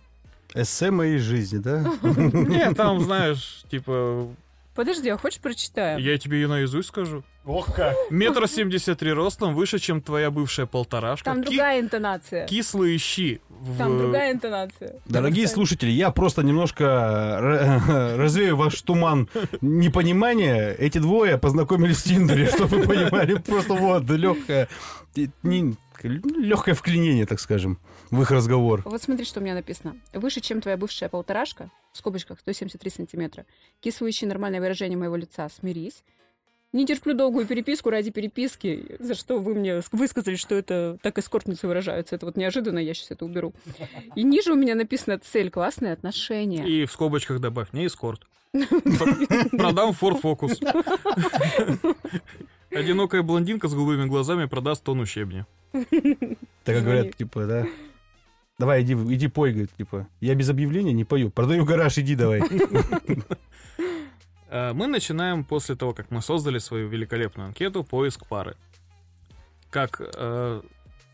[0.55, 1.85] Эссе моей жизни, да?
[2.03, 4.29] Нет, там, знаешь, типа,
[4.77, 5.99] Подожди, а хочешь прочитаю?
[6.01, 7.25] я тебе ее наизусть скажу.
[7.45, 7.95] Ох как.
[8.11, 11.25] Метр семьдесят три ростом, выше, чем твоя бывшая полторашка.
[11.25, 12.47] Там Ки- другая интонация.
[12.47, 13.41] Кислые щи.
[13.49, 14.97] в- Там другая интонация.
[15.07, 19.29] Дорогие слушатели, я просто немножко р- развею ваш туман
[19.61, 20.73] непонимания.
[20.79, 23.35] Эти двое познакомились в Тиндере, чтобы вы понимали.
[23.37, 24.69] Просто вот, легкое,
[26.03, 27.79] легкое вклинение, так скажем,
[28.11, 28.83] в их разговор.
[28.85, 29.97] Вот смотри, что у меня написано.
[30.13, 33.47] Выше, чем твоя бывшая полторашка, в скобочках 173 сантиметра.
[33.81, 35.49] Кислующее нормальное выражение моего лица.
[35.49, 36.05] Смирись.
[36.73, 41.17] Не терплю долгую переписку ради переписки, за что вы мне ск- высказали, что это так
[41.19, 42.17] эскортницы выражаются.
[42.17, 43.55] Это вот неожиданно, я сейчас это уберу.
[44.15, 46.67] И ниже у меня написано цель классные отношения.
[46.69, 48.27] И в скобочках добавь, не эскорт.
[48.53, 50.59] Продам Ford Focus.
[52.71, 55.47] Одинокая блондинка с голубыми глазами продаст тонну щебня.
[56.65, 57.67] Так говорят, типа, да.
[58.59, 60.07] Давай, иди, иди пой, говорит, типа.
[60.21, 61.31] Я без объявления не пою.
[61.31, 62.41] Продаю гараж, иди давай.
[64.49, 68.57] А, Мы начинаем после того, как мы создали свою великолепную анкету «Поиск пары».
[69.69, 70.63] Как э,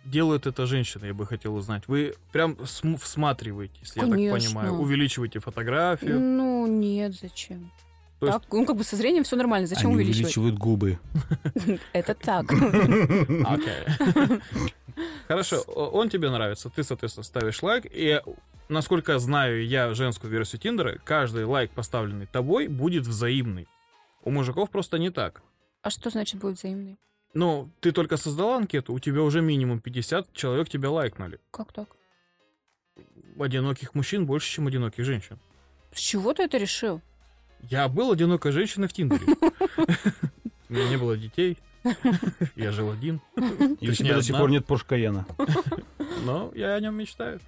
[0.05, 1.83] делают это женщины, я бы хотел узнать.
[1.89, 4.39] Вы прям см- всматриваетесь, я так Конечно.
[4.39, 6.21] понимаю, увеличиваете фотографию.
[6.21, 7.73] Ну, нет, зачем?
[8.21, 9.67] То есть- Так, ну, как бы со зрением все нормально.
[9.67, 10.37] Зачем Они увеличивать?
[10.37, 11.01] увеличивают губы.
[11.93, 12.47] Это так.
[15.29, 18.21] Хорошо, он тебе нравится, ты, соответственно, ставишь лайк, и
[18.69, 23.69] насколько знаю я женскую версию Тиндера, каждый лайк, поставленный тобой, будет взаимный.
[24.25, 25.43] У мужиков просто не так.
[25.83, 26.99] А что значит будет взаимный?
[27.35, 31.41] Ну, ты только создала анкету, у тебя уже минимум 50 человек тебя лайкнули.
[31.51, 31.89] Как так?
[33.39, 35.39] Одиноких мужчин больше, чем одиноких женщин.
[35.93, 37.01] С чего ты это решил?
[37.63, 39.25] Я был одинокой женщиной в Тиндере.
[40.69, 41.59] У меня не было детей.
[42.57, 43.21] Я жил один.
[43.81, 45.25] И у тебя до сих пор нет Porsche Cayenne.
[46.25, 47.41] Но я о нем мечтаю.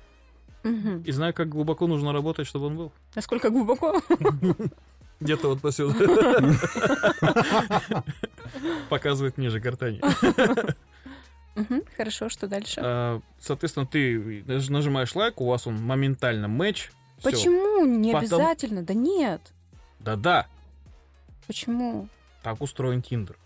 [0.63, 2.93] И знаю, как глубоко нужно работать, чтобы он был.
[3.15, 4.01] Насколько глубоко?
[5.21, 5.95] Где-то вот посюда.
[8.89, 10.01] Показывает ниже гортани.
[11.97, 12.81] Хорошо, что дальше?
[12.83, 16.91] А, Соответственно, ты наж- нажимаешь лайк, у вас он моментально матч.
[17.23, 17.85] Почему?
[17.87, 18.83] Не обязательно.
[18.83, 19.41] Да нет.
[20.01, 20.47] Да-да,
[21.47, 22.09] Почему?
[22.43, 23.39] так устроен Тиндер.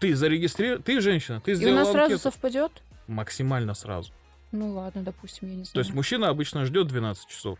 [0.00, 2.22] Ты зарегистрировал, ты женщина, ты И у сделала нас сразу анкету.
[2.22, 2.82] совпадет?
[3.06, 4.12] максимально сразу.
[4.52, 5.74] Ну ладно, допустим, я не знаю.
[5.74, 7.58] То есть мужчина обычно ждет 12 часов.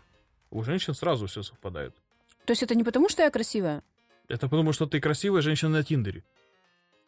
[0.49, 1.93] У женщин сразу все совпадает.
[2.45, 3.83] То есть это не потому, что я красивая?
[4.27, 6.23] Это потому, что ты красивая женщина на Тиндере.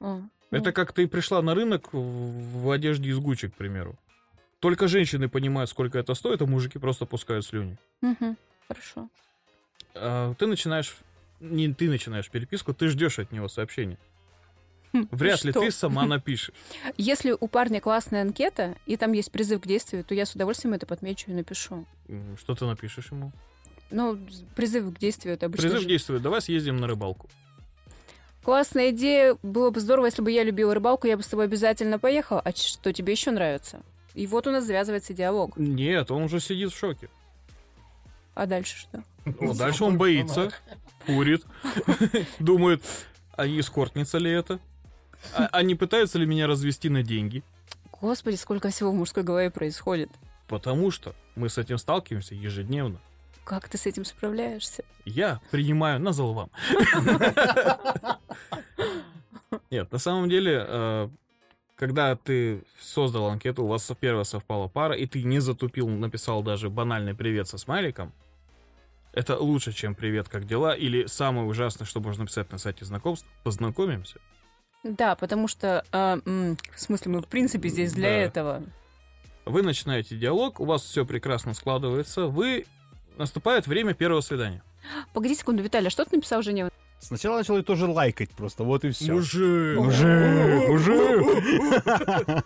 [0.02, 3.98] А, ну, Это как ты пришла на рынок в, в одежде из Гуччи, к примеру.
[4.60, 7.78] Только женщины понимают, сколько это стоит, а мужики просто пускают слюни.
[8.02, 8.38] мгм.
[8.68, 9.10] Хорошо.
[9.96, 10.96] А, ты начинаешь...
[11.40, 13.98] Не ты начинаешь переписку, ты ждешь от него сообщения.
[15.12, 16.54] Вряд ли ты сама напишешь.
[16.98, 20.74] Если у парня классная анкета, и там есть призыв к действию, то я с удовольствием
[20.74, 21.86] это подмечу и напишу.
[22.38, 23.32] Что ты напишешь ему?
[23.92, 24.18] Ну,
[24.56, 25.64] призыв к действию это обычно...
[25.64, 26.22] Призыв же- действует.
[26.22, 27.30] Давай съездим на рыбалку.
[28.44, 29.38] Классная идея.
[29.42, 32.42] Было бы здорово, если бы я любила рыбалку, я бы с тобой обязательно поехала.
[32.42, 33.82] А что тебе еще нравится?
[34.16, 35.58] И вот у нас завязывается диалог.
[35.58, 37.10] Нет, он уже сидит в шоке.
[38.36, 39.04] А дальше что?
[39.26, 40.52] Вот дальше он боится,
[41.06, 41.44] курит,
[42.40, 42.84] думает,
[43.36, 44.60] а не эскортница ли это?
[45.36, 47.44] А, а не пытаются ли меня развести на деньги?
[48.02, 50.10] Господи, сколько всего в мужской голове происходит.
[50.48, 53.00] Потому что мы с этим сталкиваемся ежедневно.
[53.44, 54.84] Как ты с этим справляешься?
[55.06, 56.50] Я принимаю на залвам.
[59.70, 61.10] Нет, на самом деле, э,
[61.76, 66.70] когда ты создал анкету, у вас первая совпала пара, и ты не затупил, написал даже
[66.70, 68.14] банальный привет со смайликом,
[69.14, 73.28] это лучше, чем привет, как дела, или самое ужасное, что можно написать на сайте знакомств,
[73.44, 74.20] познакомимся.
[74.84, 78.16] Да, потому что, м, в смысле, мы в принципе здесь для Да.
[78.16, 78.64] этого.
[79.46, 82.66] Вы начинаете диалог, у вас все прекрасно складывается, вы...
[83.18, 84.64] Наступает время первого свидания.
[85.14, 86.70] Погоди секунду, Виталий, а что ты написал жене?
[87.00, 89.14] Сначала начал ее тоже лайкать просто, вот и все.
[89.14, 89.78] Мужик!
[89.78, 92.46] Мужик, мужик.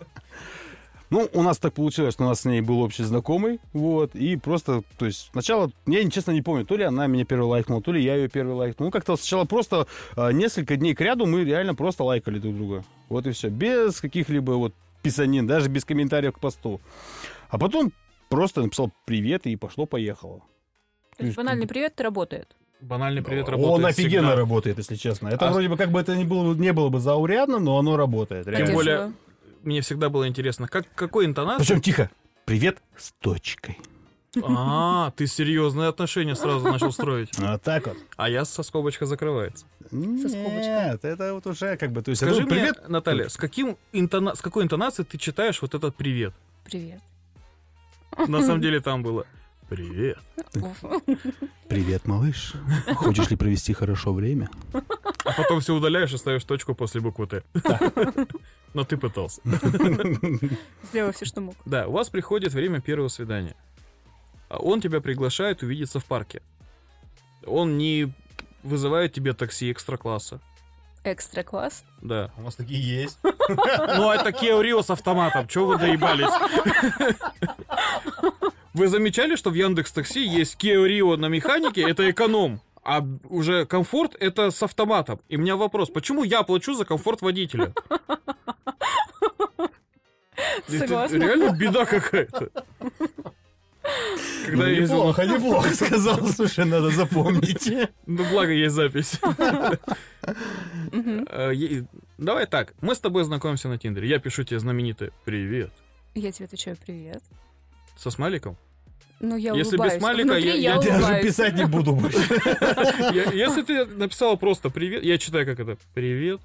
[1.10, 4.36] Ну, у нас так получилось, что у нас с ней был общий знакомый, вот, и
[4.36, 7.92] просто, то есть, сначала, я, честно, не помню, то ли она меня первый лайкнула, то
[7.92, 8.86] ли я ее первый лайкнул.
[8.88, 12.84] Ну, как-то сначала просто а, несколько дней к ряду мы реально просто лайкали друг друга.
[13.08, 16.80] Вот и все, без каких-либо вот писанин, даже без комментариев к посту.
[17.48, 17.92] А потом
[18.28, 20.42] просто написал привет и пошло-поехало.
[21.16, 22.54] То есть банальный привет работает.
[22.80, 24.36] Банальный привет работает Он офигенно всегда.
[24.36, 25.28] работает, если честно.
[25.28, 27.96] Это А- вроде бы как бы это не было, не было бы заурядно, но оно
[27.96, 28.44] работает.
[28.44, 28.74] Тем реально.
[28.74, 29.14] более- Поддерживаю.
[29.62, 31.66] Мне всегда было интересно, как, какой интонацией...
[31.66, 32.10] Причем тихо.
[32.44, 33.78] Привет с точкой.
[34.42, 37.30] А, ты серьезные отношения сразу начал строить.
[37.38, 37.96] Вот так вот.
[38.16, 39.66] А я со скобочка закрывается.
[39.86, 40.60] скобочкой.
[40.60, 42.02] Нет, это вот уже как бы...
[42.02, 42.88] То есть, Скажи это мне, привет.
[42.88, 44.34] Наталья, с, каким интона...
[44.34, 46.34] с какой интонацией ты читаешь вот этот привет?
[46.64, 47.00] Привет.
[48.26, 49.26] На самом деле там было
[49.68, 50.18] «Привет».
[51.68, 52.54] Привет, малыш.
[52.94, 54.48] Хочешь ли провести хорошо время?
[54.72, 57.42] А потом все удаляешь и ставишь точку после буквы «Т».
[58.74, 59.40] Но ты пытался.
[60.84, 61.56] Сделал все, что мог.
[61.64, 63.56] Да, у вас приходит время первого свидания.
[64.48, 66.42] А Он тебя приглашает увидеться в парке.
[67.46, 68.12] Он не
[68.62, 70.40] вызывает тебе такси экстра-класса.
[71.04, 71.84] Экстра класс.
[72.02, 72.30] Да.
[72.36, 73.18] У вас такие есть.
[73.48, 75.48] Ну, это Kia Rio с автоматом.
[75.48, 76.28] Чего вы доебались?
[78.74, 81.80] Вы замечали, что в Яндекс Такси есть Kia Rio на механике?
[81.82, 82.60] Это эконом.
[82.88, 85.20] А уже комфорт это с автоматом.
[85.28, 87.74] И у меня вопрос, почему я плачу за комфорт водителя?
[90.68, 91.16] Это Согласна.
[91.16, 92.50] реально беда какая-то.
[94.46, 94.98] Когда я ездил...
[94.98, 96.26] Неплохо, неплохо сказал.
[96.28, 97.70] Слушай, надо запомнить.
[98.06, 99.20] Ну, благо есть запись.
[101.30, 101.52] Э,
[102.16, 104.08] Давай так, мы с тобой знакомимся на Тиндере.
[104.08, 105.72] Я пишу тебе знаменитый «Привет».
[106.14, 107.22] Я тебе отвечаю привет.
[107.96, 108.56] Со смайликом?
[109.20, 110.00] Ну, я Если без улыбаюсь.
[110.00, 111.26] смайлика, Внутри я- я, я Даже улыбаюсь.
[111.26, 112.18] писать не буду больше.
[113.34, 116.40] Если ты написала просто «Привет», я читаю как это «Привет».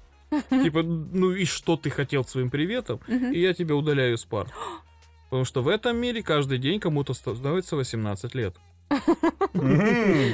[0.50, 2.98] Типа, ну и что ты хотел своим приветом?
[3.08, 4.48] И я тебя удаляю из пар.
[5.30, 8.56] Потому что в этом мире каждый день кому-то становится 18 лет.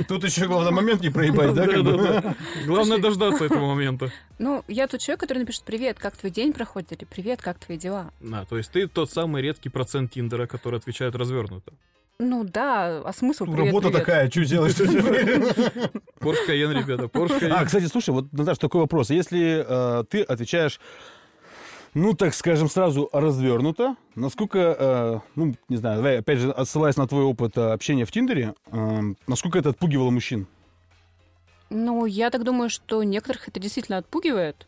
[0.08, 2.34] Тут еще главный момент не проебать, да?
[2.66, 4.10] Главное дождаться этого момента.
[4.38, 7.76] Ну, я тот человек, который напишет «Привет, как твой день проходит?» или «Привет, как твои
[7.78, 11.72] дела?» Да, то есть ты тот самый редкий процент Тиндера, который отвечает развернуто.
[12.22, 14.04] Ну да, а смысл Ну, «Привет, Работа привет»?
[14.04, 14.74] такая, что делаешь?
[14.74, 15.90] что теперь?
[16.18, 17.50] Порш Каен, ребята, Порш Каен.
[17.50, 19.08] А, кстати, слушай, вот, Наташ, такой вопрос.
[19.08, 20.80] Если э, ты отвечаешь,
[21.94, 27.08] ну, так скажем, сразу развернуто, насколько, э, ну, не знаю, давай, опять же, отсылаясь на
[27.08, 30.46] твой опыт э, общения в Тиндере, э, насколько это отпугивало мужчин?
[31.70, 34.66] Ну, я так думаю, что некоторых это действительно отпугивает.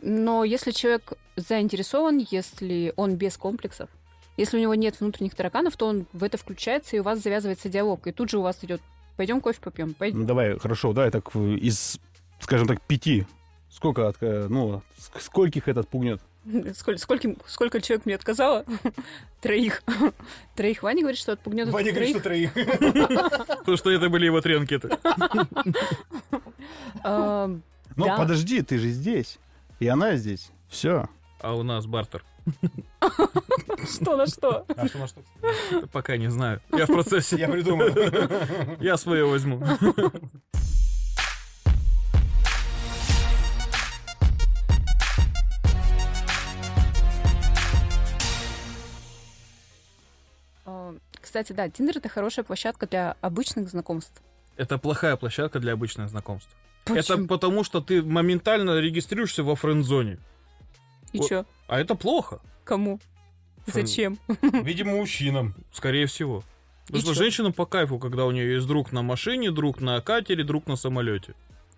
[0.00, 3.90] Но если человек заинтересован, если он без комплексов,
[4.36, 7.68] если у него нет внутренних тараканов, то он в это включается, и у вас завязывается
[7.68, 8.06] диалог.
[8.06, 8.80] И тут же у вас идет
[9.16, 10.26] «Пойдем кофе попьем, Ну, пойдем».
[10.26, 11.98] давай, хорошо, давай так из,
[12.40, 13.26] скажем так, пяти.
[13.70, 16.20] Сколько, от, э, ну, ск- скольких это отпугнет?
[16.76, 18.64] Сколько, сколько, сколько человек мне отказало?
[19.40, 19.82] Троих.
[20.54, 20.82] Троих.
[20.82, 22.22] Ваня говорит, что отпугнет троих.
[22.22, 22.52] троих.
[22.54, 24.90] Потому что это были его три анкеты.
[27.02, 27.48] А,
[27.96, 29.38] Ну, подожди, ты же здесь.
[29.80, 30.50] И она здесь.
[30.68, 31.08] Все.
[31.40, 32.24] А у нас бартер.
[33.86, 34.64] Что на что?
[34.76, 35.22] А что на что?
[35.92, 36.60] Пока не знаю.
[36.72, 37.36] Я в процессе.
[37.36, 37.86] Я придумал.
[38.80, 39.62] Я свое возьму.
[50.64, 54.22] А, Кстати, да, Тиндер это хорошая площадка для обычных знакомств.
[54.56, 56.50] Это плохая площадка для обычных знакомств.
[56.86, 57.26] Это Почему?
[57.26, 60.18] потому, что ты моментально регистрируешься во френд-зоне.
[61.12, 61.28] И вот.
[61.28, 61.44] чё?
[61.68, 62.98] А это плохо, Кому?
[63.66, 64.18] Зачем?
[64.42, 65.54] Видимо, мужчинам.
[65.72, 66.42] скорее всего.
[66.86, 70.42] Потому что женщинам по кайфу, когда у нее есть друг на машине, друг на катере,
[70.42, 71.34] друг на самолете.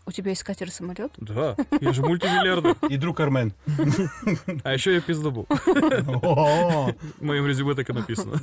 [0.06, 1.12] У тебя есть катер и самолет?
[1.18, 2.76] Да, я же мультимиллиардер.
[2.88, 3.52] И друг Армен.
[4.64, 5.44] А еще я пиздобу.
[5.48, 8.40] В моем резюме так и написано.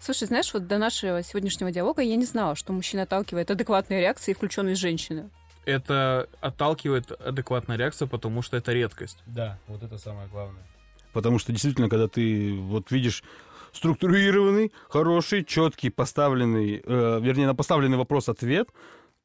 [0.00, 4.32] Слушай, знаешь, вот до нашего сегодняшнего диалога я не знала, что мужчина отталкивает адекватные реакции
[4.32, 5.30] и включенность женщины.
[5.64, 9.18] Это отталкивает адекватная реакция, потому что это редкость.
[9.26, 10.64] Да, вот это самое главное.
[11.18, 13.24] Потому что действительно, когда ты вот видишь
[13.72, 18.68] структурированный, хороший, четкий, поставленный, э, вернее, на поставленный вопрос ответ,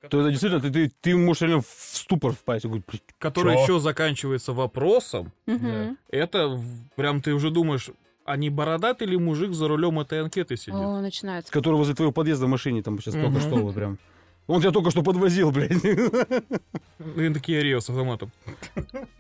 [0.10, 2.66] то это действительно, ты, ты, ты можешь реально в ступор впасть.
[2.66, 3.62] Говорю, «Блин, который Чё?
[3.62, 6.00] еще заканчивается вопросом, Мгм.
[6.10, 6.60] это
[6.96, 7.92] прям ты уже думаешь,
[8.26, 10.74] а не бородатый ли мужик за рулем этой анкеты сидит?
[10.74, 11.52] О, начинается.
[11.52, 14.00] Который возле твоего подъезда в машине там сейчас только что вот прям.
[14.48, 15.72] Он тебя только что подвозил, блядь.
[15.84, 18.32] И такие Рио с автоматом.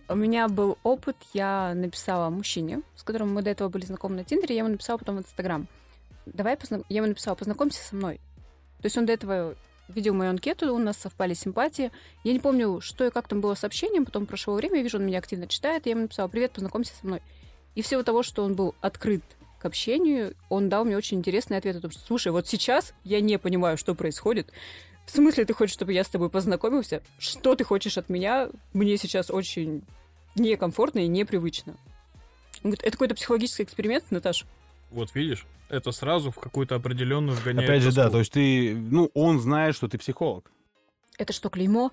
[0.09, 4.24] У меня был опыт, я написала мужчине, с которым мы до этого были знакомы на
[4.24, 5.67] Тиндере, я ему написала потом в Инстаграм.
[6.26, 8.17] Давай, позна- я ему написала, познакомься со мной.
[8.82, 9.55] То есть он до этого
[9.88, 11.91] видел мою анкету, у нас совпали симпатии.
[12.24, 15.05] Я не помню, что и как там было сообщением, потом прошло время, я вижу, он
[15.05, 17.21] меня активно читает, я ему написала, привет, познакомься со мной.
[17.76, 19.24] И в силу того, что он был открыт
[19.59, 23.21] к общению, он дал мне очень интересный ответ о том, что, слушай, вот сейчас я
[23.21, 24.51] не понимаю, что происходит.
[25.05, 27.01] В смысле ты хочешь, чтобы я с тобой познакомился?
[27.19, 28.49] Что ты хочешь от меня?
[28.73, 29.83] Мне сейчас очень
[30.35, 31.73] некомфортно и непривычно.
[32.63, 34.45] Он говорит, это какой-то психологический эксперимент, Наташа?
[34.89, 39.09] Вот видишь, это сразу в какую-то определенную вгоняет Опять же, да, то есть ты, ну,
[39.13, 40.51] он знает, что ты психолог.
[41.17, 41.91] Это что, клеймо?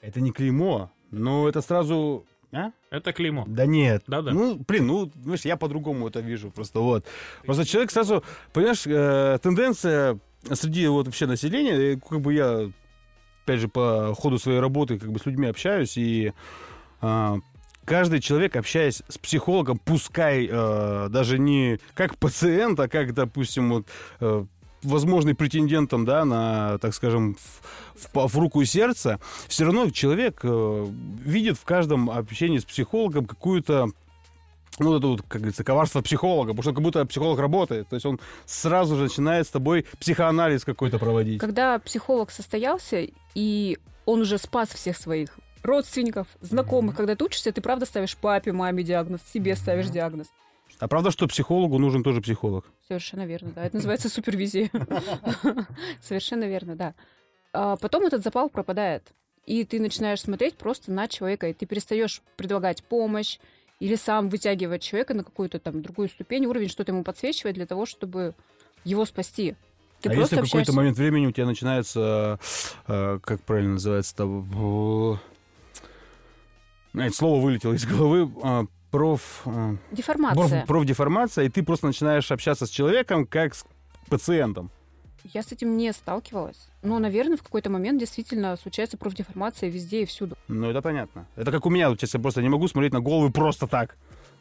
[0.00, 2.24] Это не клеймо, но это сразу...
[2.50, 2.70] А?
[2.90, 3.44] Это клеймо.
[3.46, 4.04] Да нет.
[4.06, 4.32] Да-да.
[4.32, 7.04] Ну, блин, ну, знаешь, я по-другому это вижу просто, вот.
[7.44, 10.18] Просто человек сразу, понимаешь, э, тенденция
[10.52, 12.70] среди вот вообще населения, э, как бы я,
[13.44, 16.32] опять же, по ходу своей работы как бы с людьми общаюсь, и
[17.00, 17.38] а,
[17.84, 23.86] каждый человек, общаясь с психологом, пускай э, даже не как пациент, а как, допустим, вот,
[24.20, 24.44] э,
[24.82, 29.18] возможный претендентом, да, на, так скажем, в, в- в руку и сердце,
[29.48, 30.86] все равно человек э,
[31.24, 33.90] видит в каждом общении с психологом какую-то
[34.80, 37.88] ну, это вот, как говорится, коварство психолога, потому что как будто психолог работает.
[37.88, 41.40] То есть он сразу же начинает с тобой психоанализ какой-то проводить.
[41.40, 47.60] Когда психолог состоялся, и он уже спас всех своих родственников, знакомых, когда ты учишься, ты
[47.60, 49.94] правда ставишь папе, маме диагноз, себе ставишь Мгм.
[49.94, 50.26] диагноз.
[50.78, 52.64] А правда, что психологу нужен тоже психолог?
[52.86, 53.64] Совершенно верно, да.
[53.64, 54.70] Это называется супервизия.
[56.00, 56.94] Совершенно верно, да.
[57.52, 59.02] А потом этот запал пропадает.
[59.46, 63.38] И ты начинаешь смотреть просто на человека, и ты перестаешь предлагать помощь
[63.80, 67.86] или сам вытягивать человека на какую-то там другую ступень, уровень, что-то ему подсвечивать для того,
[67.86, 68.34] чтобы
[68.84, 69.56] его спасти.
[70.00, 72.38] Ты а если в какой-то момент времени у тебя начинается,
[72.86, 75.18] э, как правильно называется, там,
[76.94, 79.42] это слово вылетело из головы, э, проф...
[79.44, 80.60] э, Деформация.
[80.60, 83.64] проф- профдеформация, и ты просто начинаешь общаться с человеком как с
[84.08, 84.70] пациентом.
[85.34, 86.68] Я с этим не сталкивалась.
[86.82, 90.36] Но, наверное, в какой-то момент действительно случается профдеформация везде и всюду.
[90.48, 91.26] Ну, это понятно.
[91.36, 93.96] Это как у меня, вот я просто не могу смотреть на головы просто так.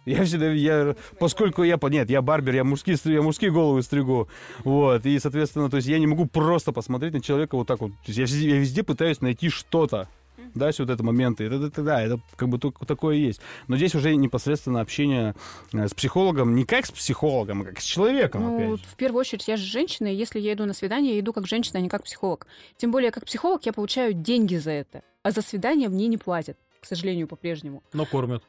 [0.06, 4.30] Я всегда, я, поскольку я, нет, я барбер, я мужские, я мужские головы стригу,
[4.64, 7.92] вот, и, соответственно, то есть я не могу просто посмотреть на человека вот так вот,
[7.92, 10.08] то есть я я везде пытаюсь найти что-то,
[10.54, 13.78] да, все вот это моменты, это, это, да, это как бы только такое есть, но
[13.78, 15.36] здесь уже непосредственно общение
[15.74, 18.86] э, с психологом, не как с психологом, а как с человеком, Ну, опять же.
[18.92, 21.48] в первую очередь, я же женщина, и если я иду на свидание, я иду как
[21.48, 22.48] женщина, а не как психолог.
[22.78, 26.58] Тем более, как психолог я получаю деньги за это, а за свидание мне не платят,
[26.80, 27.84] к сожалению, по-прежнему.
[27.94, 28.44] Но кормят.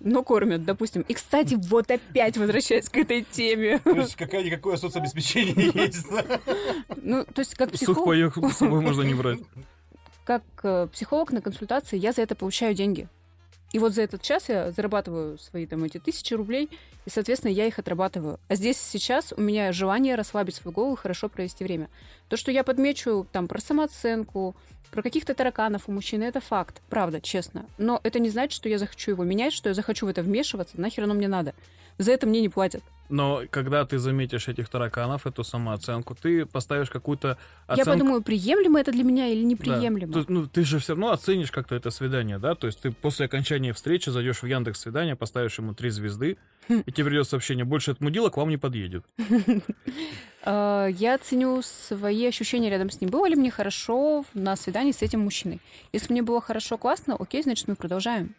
[0.00, 1.02] Но кормят, допустим.
[1.02, 3.80] И, кстати, вот опять возвращаясь к этой теме.
[4.16, 6.06] какое-никакое соцобеспечение есть.
[6.96, 9.40] Ну, то есть, как психолог, поех с собой можно не брать.
[10.24, 13.08] Как э, психолог на консультации, я за это получаю деньги.
[13.72, 16.68] И вот за этот час я зарабатываю свои там эти тысячи рублей,
[17.06, 18.38] и, соответственно, я их отрабатываю.
[18.48, 21.88] А здесь сейчас у меня желание расслабить свою голову и хорошо провести время.
[22.28, 24.54] То, что я подмечу там про самооценку,
[24.90, 27.64] про каких-то тараканов у мужчины, это факт, правда, честно.
[27.78, 30.78] Но это не значит, что я захочу его менять, что я захочу в это вмешиваться,
[30.78, 31.54] нахер оно мне надо.
[31.96, 32.82] За это мне не платят.
[33.12, 37.36] Но когда ты заметишь этих тараканов, эту самооценку, ты поставишь какую-то
[37.68, 37.90] Я оценку.
[37.90, 39.46] подумаю, приемлемо это для меня или Да.
[39.48, 40.12] неприемлемо.
[40.14, 42.54] Ты, ну, ты же все равно оценишь как-то это свидание, да?
[42.54, 46.38] То есть ты после окончания встречи зайдешь в Яндекс свидание, поставишь ему три звезды,
[46.70, 46.84] Хм.
[46.86, 49.04] и тебе придет сообщение, больше этот мудила к вам не подъедет.
[50.44, 53.10] Э, Я ценю свои ощущения рядом с ним.
[53.10, 55.60] Было ли мне хорошо на свидании с этим мужчиной?
[55.92, 58.34] Если мне было хорошо, классно, окей, значит, мы продолжаем.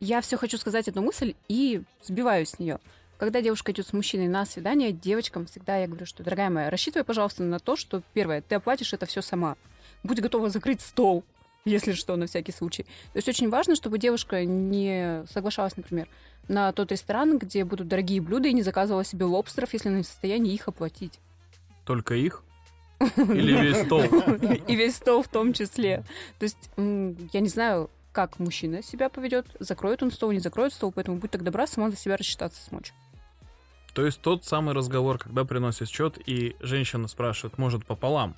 [0.00, 2.78] Я все хочу сказать одну мысль и сбиваюсь с нее.
[3.20, 7.04] Когда девушка идет с мужчиной на свидание, девочкам всегда я говорю, что, дорогая моя, рассчитывай,
[7.04, 9.58] пожалуйста, на то, что, первое, ты оплатишь это все сама.
[10.02, 11.22] Будь готова закрыть стол,
[11.66, 12.84] если что, на всякий случай.
[12.84, 16.08] То есть очень важно, чтобы девушка не соглашалась, например,
[16.48, 20.04] на тот ресторан, где будут дорогие блюда, и не заказывала себе лобстеров, если она не
[20.04, 21.20] в состоянии их оплатить.
[21.84, 22.42] Только их?
[23.18, 24.00] Или весь стол?
[24.66, 26.04] И весь стол в том числе.
[26.38, 30.90] То есть, я не знаю, как мужчина себя поведет, закроет он стол, не закроет стол,
[30.90, 32.94] поэтому будь так добра, сама за себя рассчитаться смочь.
[33.92, 38.36] То есть тот самый разговор, когда приносит счет, и женщина спрашивает, может, пополам.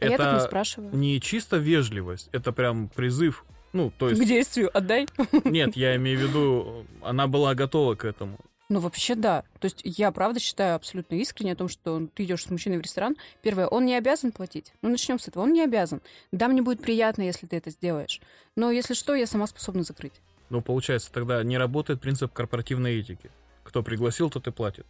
[0.00, 0.94] А я так не Это спрашиваю.
[0.94, 3.44] не чисто вежливость, это прям призыв.
[3.72, 5.06] Ну, то К есть, действию отдай.
[5.44, 8.38] нет, я имею в виду, она была готова к этому.
[8.68, 9.44] Ну, вообще, да.
[9.60, 12.80] То есть я правда считаю абсолютно искренне о том, что ты идешь с мужчиной в
[12.80, 13.16] ресторан.
[13.42, 14.72] Первое, он не обязан платить.
[14.80, 15.42] Ну, начнем с этого.
[15.42, 16.00] Он не обязан.
[16.32, 18.20] Да, мне будет приятно, если ты это сделаешь.
[18.56, 20.14] Но если что, я сама способна закрыть.
[20.48, 23.30] Ну, получается, тогда не работает принцип корпоративной этики.
[23.62, 24.86] Кто пригласил, тот и платит.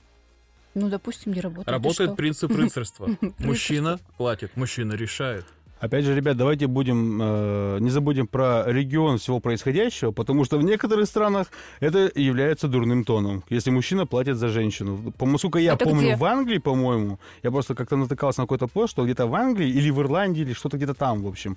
[0.75, 1.69] Ну, допустим, не работает.
[1.69, 2.17] Работает что?
[2.17, 3.11] принцип рыцарства.
[3.39, 5.45] Мужчина платит, мужчина решает.
[5.83, 10.63] Опять же, ребят, давайте будем э, не забудем про регион всего происходящего, потому что в
[10.63, 11.49] некоторых странах
[11.81, 15.13] это является дурным тоном, если мужчина платит за женщину.
[15.19, 16.17] По насколько я Это помню, где?
[16.17, 19.91] в Англии, по-моему, я просто как-то натыкался на какой-то пост, что где-то в Англии или
[19.91, 21.57] в Ирландии или что-то где-то там, в общем,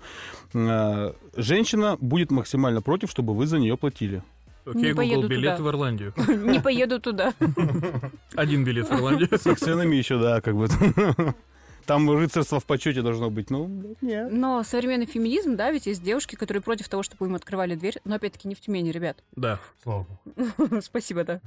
[0.55, 4.23] э, женщина будет максимально против, чтобы вы за нее платили.
[4.65, 5.63] Окей, Google, билет туда.
[5.63, 6.13] в Ирландию.
[6.27, 7.33] Не поеду туда.
[8.35, 9.29] Один билет в Ирландию.
[9.31, 10.67] С их ценами еще, да, как бы.
[11.85, 13.51] Там рыцарство в почете должно быть.
[13.51, 14.31] Ну, нет.
[14.31, 17.99] Но современный феминизм, да, ведь есть девушки, которые против того, чтобы им открывали дверь.
[18.05, 19.23] Но опять-таки не в Тюмени, ребят.
[19.35, 19.59] Да.
[19.83, 20.81] Слава богу.
[20.81, 21.41] Спасибо, да.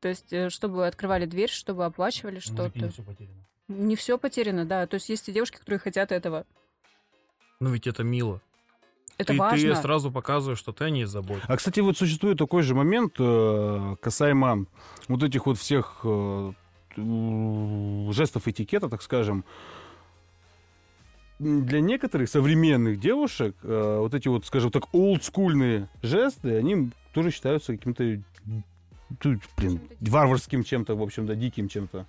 [0.00, 2.90] То есть, э, чтобы открывали дверь, чтобы оплачивали что-то.
[3.68, 4.86] Не все потеряно, да.
[4.86, 6.44] То есть есть и девушки, которые хотят этого.
[7.60, 8.40] Ну ведь это мило.
[9.18, 9.74] Это ты, важно.
[9.74, 11.52] ты сразу показываешь, что ты о ней заботишься.
[11.52, 14.66] А, кстати, вот существует такой же момент э, касаемо
[15.08, 16.52] вот этих вот всех э,
[16.96, 19.44] жестов этикета, так скажем.
[21.40, 27.76] Для некоторых современных девушек э, вот эти вот, скажем так, олдскульные жесты, они тоже считаются
[27.76, 28.20] каким-то,
[29.18, 32.06] тут, блин, варварским чем-то, в общем, да, диким чем-то.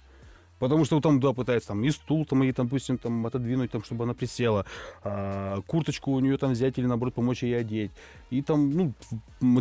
[0.60, 3.84] Потому что там, да, пытается там и стул, там, и, там, допустим, там, отодвинуть, там,
[3.84, 4.66] чтобы она присела,
[5.04, 7.92] а, курточку у нее там взять или, наоборот, помочь ей одеть.
[8.30, 8.94] И там, ну,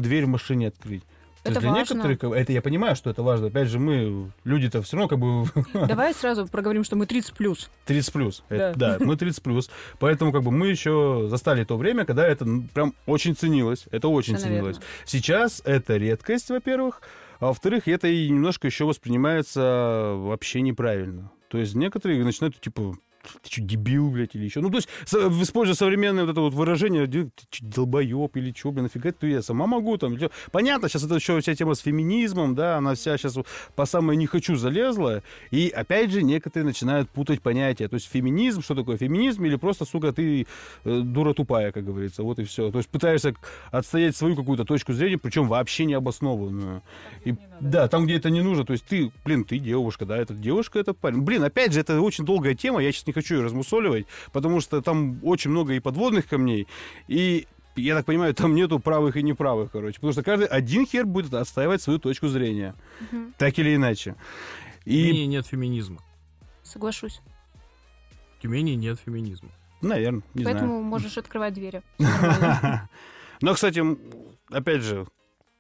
[0.01, 1.05] дверь в машине открыть.
[1.45, 1.95] То Это для важно.
[1.95, 3.47] некоторых, это я понимаю, что это важно.
[3.47, 5.47] Опять же, мы, люди-то все равно как бы
[5.87, 7.71] Давай сразу проговорим, что мы 30 плюс.
[7.87, 8.43] 30 плюс.
[8.51, 8.73] Да.
[8.75, 8.97] Да.
[8.99, 9.71] мы 30 плюс.
[10.01, 13.85] Поэтому как бы мы еще застали то время, когда это ну, прям очень ценилось.
[13.93, 14.77] Это очень Совершенно ценилось.
[14.79, 14.91] верно.
[15.07, 17.03] Сейчас это редкость, во-первых.
[17.41, 21.31] А во-вторых, это и немножко еще воспринимается вообще неправильно.
[21.49, 22.97] То есть некоторые начинают, типа,
[23.43, 24.61] ты что, дебил, блядь, или еще.
[24.61, 24.89] Ну, то есть,
[25.43, 29.29] используя современное вот это вот выражение, «Ди- ты чё, долбоеб или что, блин, нафига ты
[29.29, 30.13] я сама могу там.
[30.15, 30.31] или чё».
[30.53, 33.37] Понятно, сейчас это еще вся тема с феминизмом, да, она вся сейчас
[33.75, 35.23] по самое не хочу залезла.
[35.51, 37.89] И опять же, некоторые начинают путать понятия.
[37.89, 40.47] То есть феминизм, что такое феминизм, или просто, сука, ты
[40.85, 42.23] э, дура тупая, как говорится.
[42.23, 42.71] Вот и все.
[42.71, 43.35] То есть пытаешься
[43.71, 46.83] отстоять свою какую-то точку зрения, причем вообще не обоснованную.
[47.25, 48.65] И, да, там, где это не нужно.
[48.65, 51.23] То есть ты, блин, ты девушка, да, это девушка, это парень.
[51.23, 54.81] Блин, опять же, это очень долгая тема, я сейчас не хочу ее размусоливать, потому что
[54.83, 56.67] там очень много и подводных камней,
[57.09, 57.47] и
[57.77, 59.95] я так понимаю, там нету правых и неправых, короче.
[59.97, 62.75] Потому что каждый один хер будет отстаивать свою точку зрения.
[63.13, 63.35] Мгм.
[63.39, 64.15] Так или иначе.
[64.85, 65.99] В И, Тюмени нет феминизма.
[66.65, 67.21] Соглашусь.
[68.39, 69.51] В Тюмени нет феминизма.
[69.81, 70.83] наверное, не Поэтому знаю.
[70.85, 71.83] можешь открывать двери.
[73.41, 73.81] Но, кстати,
[74.51, 75.07] опять же,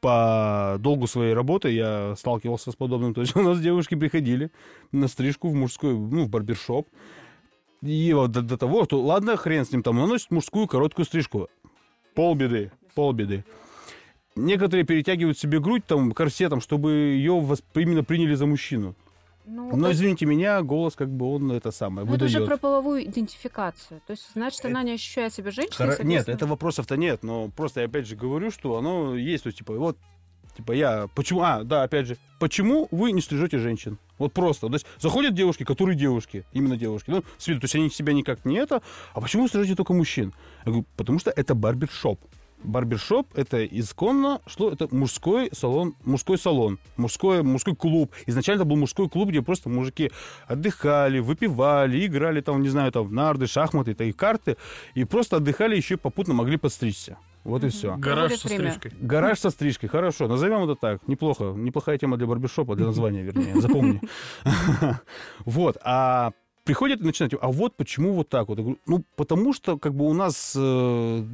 [0.00, 3.14] по долгу своей работы я сталкивался с подобным.
[3.14, 4.50] То есть у нас девушки приходили
[4.92, 6.88] на стрижку в мужской, ну, в барбершоп.
[7.82, 11.04] И вот до, до того, что ладно, хрен с ним, там, он носит мужскую короткую
[11.06, 11.48] стрижку.
[12.14, 13.44] Полбеды, полбеды.
[14.34, 18.94] Некоторые перетягивают себе грудь там корсетом, чтобы ее восп- именно приняли за мужчину.
[19.46, 22.56] Ну, Но, это- извините меня, голос как бы он это самое ну, это уже про
[22.58, 24.00] половую идентификацию.
[24.06, 25.88] То есть, значит, она не ощущает себя женщиной.
[25.94, 29.48] Хоро- Нет, это вопросов-то нет, но просто я опять же говорю, что оно есть, то
[29.48, 29.96] есть, типа, вот,
[30.58, 33.96] типа, я, почему, а, да, опять же, почему вы не стрижете женщин?
[34.18, 37.76] Вот просто, то есть, заходят девушки, которые девушки, именно девушки, ну, с виду, то есть,
[37.76, 38.82] они себя никак не это,
[39.14, 40.34] а почему вы стрижете только мужчин?
[40.66, 42.20] Я говорю, потому что это барбершоп.
[42.64, 48.12] Барбершоп это исконно, что это мужской салон, мужской салон, мужской, мужской клуб.
[48.26, 50.10] Изначально это был мужской клуб, где просто мужики
[50.48, 54.56] отдыхали, выпивали, играли там, не знаю, там в нарды, шахматы, и карты,
[54.94, 57.16] и просто отдыхали, еще попутно могли подстричься.
[57.48, 57.96] Вот и все.
[57.96, 58.92] Гараж со стрижкой.
[59.00, 63.58] Гараж со стрижкой, хорошо, назовем это так, неплохо, неплохая тема для барбершопа, для названия, вернее,
[63.58, 64.02] запомни.
[65.46, 66.32] Вот, а
[66.68, 68.58] приходят и начинают, а вот почему вот так вот?
[68.58, 70.60] Я говорю, ну, потому что, как бы, у нас э,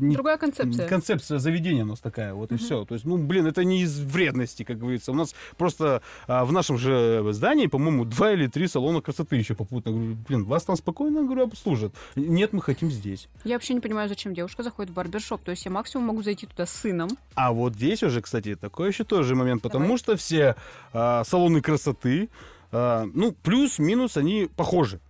[0.01, 0.87] не- Другая концепция.
[0.89, 2.63] концепция заведения у нас такая, вот и Мгм.
[2.65, 2.85] все.
[2.85, 5.11] То есть, ну, блин, это не из вредности, как говорится.
[5.11, 9.55] У нас просто а, в нашем же здании, по-моему, два или три салона красоты еще
[9.57, 9.91] попутно.
[9.91, 11.93] Говорю, блин, вас там спокойно, говорю, обслужат.
[12.15, 13.29] Нет, мы хотим здесь.
[13.43, 15.43] Я вообще не понимаю, зачем девушка заходит в барбершоп.
[15.43, 17.09] То есть я максимум могу зайти туда с сыном.
[17.35, 19.99] А вот здесь уже, кстати, такой еще тоже момент, потому Давай.
[19.99, 20.55] что все
[20.93, 22.29] а, салоны красоты,
[22.71, 25.01] а, ну, плюс-минус они похожи.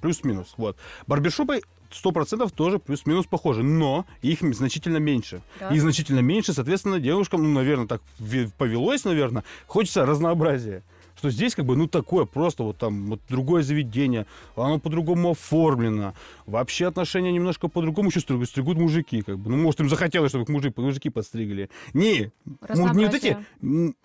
[0.00, 0.76] Плюс-минус, вот.
[1.06, 5.42] Барбершопы сто процентов тоже плюс-минус похожи, но их значительно меньше.
[5.58, 5.68] Да.
[5.70, 10.82] И значительно меньше, соответственно, девушкам, ну, наверное, так ве- повелось, наверное, хочется разнообразия.
[11.16, 14.24] Что здесь как бы, ну, такое просто вот там вот другое заведение,
[14.56, 16.14] оно по-другому оформлено.
[16.46, 19.50] Вообще отношения немножко по-другому еще стригут, стригут мужики, как бы.
[19.50, 21.68] Ну, может, им захотелось, чтобы их мужик, мужики подстригли.
[21.92, 22.30] Не,
[22.74, 23.36] не вот эти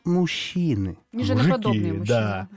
[0.03, 0.97] мужчины.
[1.13, 2.05] Не мужики, мужчины.
[2.05, 2.49] Да.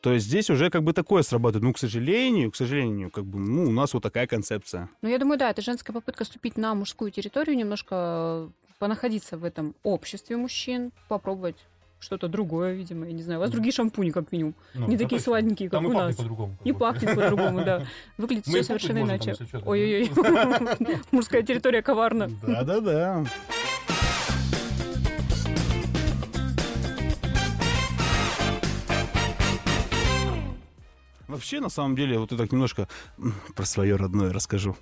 [0.00, 1.64] То есть здесь уже как бы такое срабатывает.
[1.64, 4.88] Ну, к сожалению, к сожалению, как бы, ну, у нас вот такая концепция.
[5.02, 9.44] Ну, я думаю, да, это женская попытка ступить на мужскую территорию, немножко э, понаходиться в
[9.44, 11.56] этом обществе мужчин, попробовать
[12.00, 13.40] что-то другое, видимо, я не знаю.
[13.40, 14.54] У вас другие шампуни, как минимум.
[14.74, 15.24] Ну, не такие точно.
[15.24, 16.16] сладенькие, как Там у нас.
[16.64, 17.84] Не пахнет по-другому, да.
[18.18, 19.34] Выглядит все совершенно иначе.
[19.64, 20.10] Ой-ой-ой.
[21.10, 22.30] Мужская территория коварна.
[22.46, 23.24] Да-да-да.
[31.28, 32.88] Вообще, на самом деле, вот я так немножко
[33.54, 34.76] про свое родное расскажу.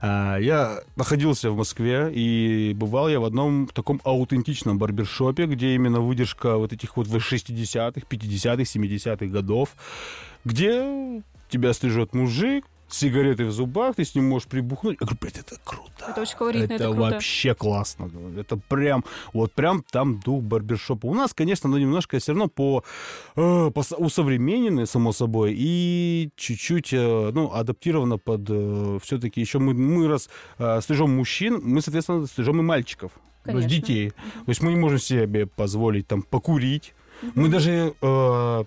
[0.00, 6.00] А, Я находился в Москве, и бывал я в одном таком аутентичном барбершопе, где именно
[6.00, 9.76] выдержка вот этих вот 60-х, 50-х, 70-х годов,
[10.46, 14.98] где тебя стрижет мужик, с сигаретой в зубах, ты с ним можешь прибухнуть.
[15.00, 16.06] Я говорю, блядь, это круто.
[16.08, 17.00] Это очень колоритно, это круто.
[17.00, 18.08] вообще классно.
[18.08, 18.40] говорю.
[18.40, 21.06] Это прям, вот прям там дух барбершопа.
[21.06, 22.84] У нас, конечно, но немножко все равно по,
[23.36, 28.40] э, по усовременены, само собой, и чуть-чуть, э, ну, адаптировано под
[29.02, 30.28] все-таки еще мы, мы раз
[30.58, 33.12] э, стрижем мужчин, мы, соответственно, стрижем и мальчиков.
[33.44, 33.68] То есть Конечно.
[33.68, 34.10] детей.
[34.10, 36.94] То есть мы не можем себе позволить там покурить.
[37.34, 38.64] Мы даже э,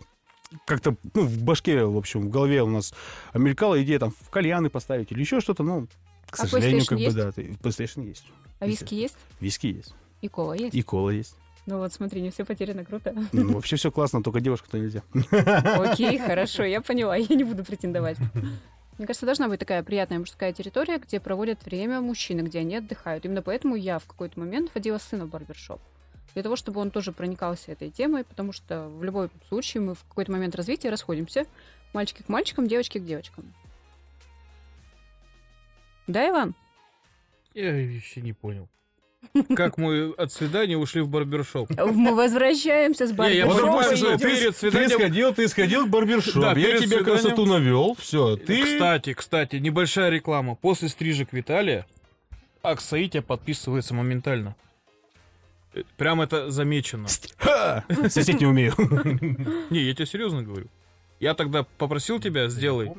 [0.65, 2.93] как-то, ну, в башке, в общем, в голове у нас
[3.33, 5.87] мелькала идея там в кальяны поставить или еще что-то, ну,
[6.29, 7.15] к А сожалению, как бы, есть?
[7.15, 7.31] да.
[7.31, 8.25] ты- PlayStation есть.
[8.59, 9.17] А виски есть?
[9.39, 9.93] Виски есть.
[10.21, 10.73] И кола есть?
[10.75, 11.35] И кола есть.
[11.65, 13.15] Ну вот, смотри, не все потеряно, круто.
[13.31, 15.01] Ну, вообще все классно, только девушка-то нельзя.
[15.77, 18.17] Окей, хорошо, я поняла, я не буду претендовать.
[18.97, 23.25] Мне кажется, должна быть такая приятная мужская территория, где проводят время мужчины, где они отдыхают.
[23.25, 25.81] Именно поэтому я в какой-то момент водила сына в барбершоп.
[26.34, 30.03] Для того, чтобы он тоже проникался этой темой, потому что в любом случае мы в
[30.07, 31.45] какой-то момент развития расходимся.
[31.93, 33.53] Мальчики к мальчикам, девочки к девочкам.
[36.07, 36.55] Да, Иван?
[37.53, 38.67] Я еще не понял.
[39.55, 41.69] Как мы от свидания ушли в барбершоп.
[41.78, 43.95] Мы возвращаемся с я барбершопа.
[43.95, 44.99] что идем- перед Ты свиданием...
[44.99, 46.41] сходил, ты сходил в барбершоп.
[46.41, 47.95] Да, я тебе свиданием- красоту навел.
[47.97, 48.63] Все, ты...
[48.63, 50.55] Кстати, кстати, небольшая реклама.
[50.55, 51.86] После стрижек Виталия
[52.63, 54.57] Аксаитя подписывается моментально.
[55.97, 57.07] Прям это замечено.
[57.38, 57.84] Ха!
[58.09, 58.74] Сосед не умею.
[59.69, 60.67] Не, я тебе серьезно говорю.
[61.19, 62.91] Я тогда попросил тебя, сделай.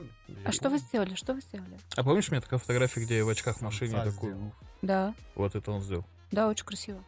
[0.45, 1.14] А что вы сделали?
[1.14, 1.79] Что вы сделали?
[1.97, 4.35] А помнишь, у меня такая фотография, где я в очках в машине такой?
[4.83, 6.05] Да, Вот это он сделал.
[6.31, 7.03] да, очень красиво.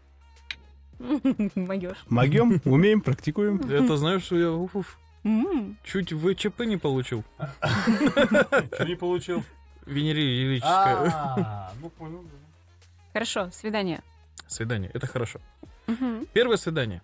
[1.54, 2.04] Могешь.
[2.08, 3.56] Могем, умеем, практикуем.
[3.70, 4.98] Это знаешь, что я уф,
[5.84, 7.24] чуть ВЧП не получил.
[7.60, 9.42] Что не получил?
[9.84, 12.24] Венерическое А, ну.
[13.12, 14.02] Хорошо, свидание.
[14.48, 14.90] Свидание.
[14.94, 15.40] Это хорошо.
[15.86, 16.26] Мгм.
[16.32, 17.02] Первое свидание.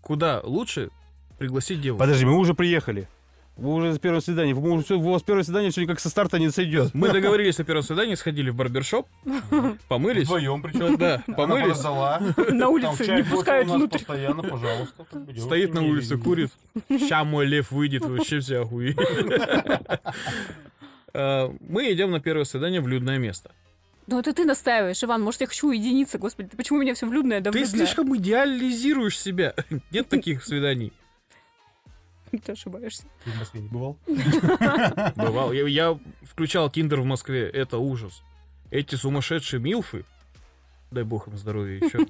[0.00, 0.90] Куда лучше
[1.38, 2.00] пригласить девушку?
[2.00, 3.08] Подожди, мы уже приехали.
[3.56, 4.54] Вы уже с первого свидания.
[4.54, 6.94] Вы уже, у вас первое свидание сегодня как со старта не сойдет.
[6.94, 9.06] Мы договорились о первом свидании, сходили в барбершоп,
[9.88, 10.24] помылись.
[10.24, 10.96] Вдвоем причем.
[10.96, 11.82] Да, помылись.
[12.50, 13.98] На улице не пускают у нас внутрь.
[13.98, 15.06] постоянно, пожалуйста.
[15.38, 16.50] Стоит на улице, курит.
[17.08, 18.96] Ща мой лев выйдет, вообще вся охуеть.
[21.14, 23.50] А, Мы идем на первое свидание в людное место.
[24.06, 27.06] Ну это ты настаиваешь, Иван, может я хочу уединиться, господи, ты почему у меня все
[27.06, 29.54] влюдное да Ты слишком идеализируешь себя.
[29.90, 30.92] Нет таких свиданий.
[32.44, 33.04] Ты ошибаешься.
[33.24, 33.98] Ты в Москве не бывал?
[35.16, 35.52] Бывал.
[35.52, 37.48] Я, я включал Тиндер в Москве.
[37.48, 38.22] Это ужас.
[38.70, 40.04] Эти сумасшедшие милфы.
[40.90, 42.06] Дай бог им здоровья еще.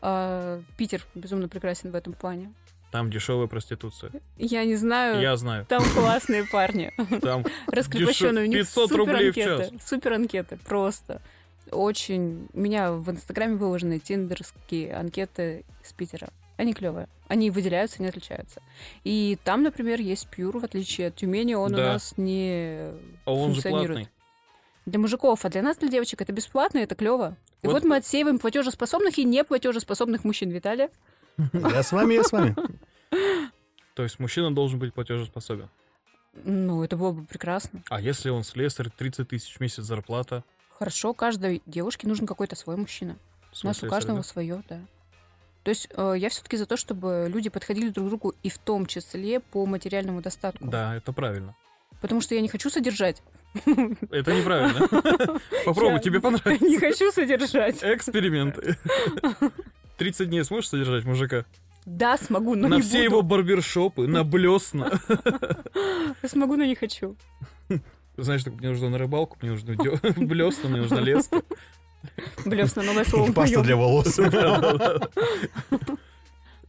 [0.00, 2.52] А, Питер безумно прекрасен в этом плане.
[2.90, 4.10] Там дешевая проституция.
[4.38, 5.66] Я не знаю, Я знаю.
[5.66, 6.92] там классные парни.
[7.20, 8.44] Там Раскрепощенные.
[8.44, 9.70] У них 500 супер рублей в час.
[9.84, 11.20] Супер анкеты, просто.
[11.70, 12.48] Очень...
[12.54, 16.28] У меня в Инстаграме выложены тиндерские анкеты из Питера.
[16.56, 17.08] Они клевые.
[17.28, 18.62] Они выделяются, не отличаются.
[19.04, 21.92] И там, например, есть пьюр, в отличие от Тюмени, он у Да.
[21.92, 22.90] нас не
[23.26, 23.88] А он же функционирует.
[23.88, 24.08] платный.
[24.86, 27.36] Для мужиков, а для нас, для девочек, это бесплатно, это клево.
[27.62, 30.88] И Вот- вот, мы отсеиваем платежеспособных и неплатежеспособных мужчин, Виталия.
[31.52, 32.54] Я с вами, я с вами.
[33.94, 35.68] То есть мужчина должен быть платежеспособен.
[36.44, 37.82] Ну, это было бы прекрасно.
[37.88, 40.44] А если он слесарь, 30 тысяч в месяц зарплата?
[40.78, 43.16] Хорошо, каждой девушке нужен какой-то свой мужчина.
[43.62, 44.80] У нас у каждого свое, да.
[45.64, 48.58] То есть э, я все-таки за то, чтобы люди подходили друг к другу и в
[48.58, 50.66] том числе по материальному достатку.
[50.66, 51.56] Да, это правильно.
[52.00, 53.22] Потому что я не хочу содержать.
[53.64, 54.86] Это неправильно.
[55.64, 56.80] Попробуй, тебе Не понравится.
[56.80, 57.82] хочу содержать.
[57.82, 58.58] Эксперимент.
[59.98, 61.44] 30 дней сможешь содержать мужика?
[61.84, 63.04] Да, смогу, но на не все буду.
[63.04, 64.92] его барбершопы, на блесна.
[66.26, 67.16] Смогу, но не хочу.
[68.16, 69.74] Знаешь, так, мне нужно на рыбалку, мне нужно
[70.16, 71.42] блесна, мне нужна леска.
[72.44, 74.18] Блесна, новое слово Паста для волос.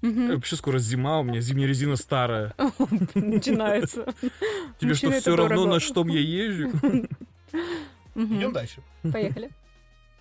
[0.01, 0.35] Мгм.
[0.35, 2.53] Вообще скоро зима, у меня зимняя резина старая.
[3.15, 4.05] Начинается.
[4.79, 6.71] Тебе что, все равно, на что я езжу?
[8.15, 8.81] Идем дальше.
[9.11, 9.49] Поехали.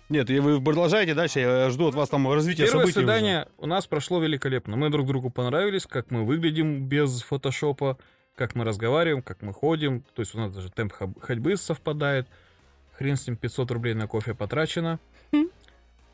[0.09, 2.99] Нет, и вы продолжаете дальше, я жду от вас там развития Первое событий.
[2.99, 2.99] уже.
[2.99, 4.75] свидание у нас прошло великолепно.
[4.75, 7.99] Мы друг другу понравились, как мы выглядим без фотошопа,
[8.35, 10.03] как мы разговариваем, как мы ходим.
[10.15, 12.27] То есть у нас даже темп ходьбы совпадает.
[12.97, 14.99] Хрен с ним, 500 рублей на кофе потрачено.
[15.31, 15.49] Хм.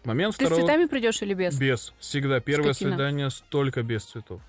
[0.03, 0.67] Момент Ты с второго...
[0.67, 1.57] цветами придешь или без?
[1.57, 1.93] Без.
[1.99, 2.41] Всегда.
[2.41, 2.91] Первое Скотина.
[2.91, 4.41] свидание столько без цветов.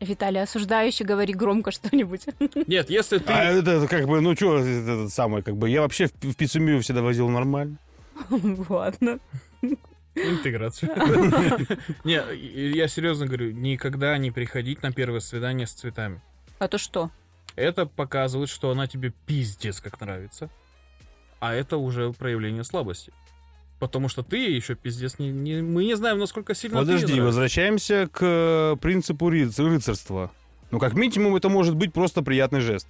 [0.00, 2.26] Виталий, осуждающий, говори громко что-нибудь.
[2.66, 3.32] Нет, если ты...
[3.32, 6.12] А это, это как бы, ну что, это, это самое, как бы, я вообще в,
[6.12, 7.76] в пиццемию всегда возил нормально.
[8.68, 9.18] Ладно.
[10.14, 10.90] Интеграцию.
[12.04, 12.20] Не,
[12.76, 16.20] я серьезно говорю, никогда не приходить на первое свидание с цветами.
[16.58, 17.10] А то что?
[17.56, 20.50] Это показывает, что она тебе пиздец как нравится.
[21.38, 23.12] А это уже проявление слабости.
[23.78, 27.24] Потому что ты еще пиздец не, не- мы не знаем, насколько сильно ты Подожди, нравишься.
[27.24, 30.30] возвращаемся к э, принципу рыц- рыцарства.
[30.70, 32.86] Ну, как минимум, это может быть просто приятный жест.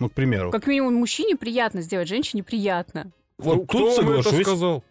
[0.00, 0.50] Ну, к примеру.
[0.50, 3.12] Как минимум, мужчине приятно сделать, женщине приятно.
[3.38, 4.46] Вот Кто тут вам это соглашусь.
[4.46, 4.84] сказал?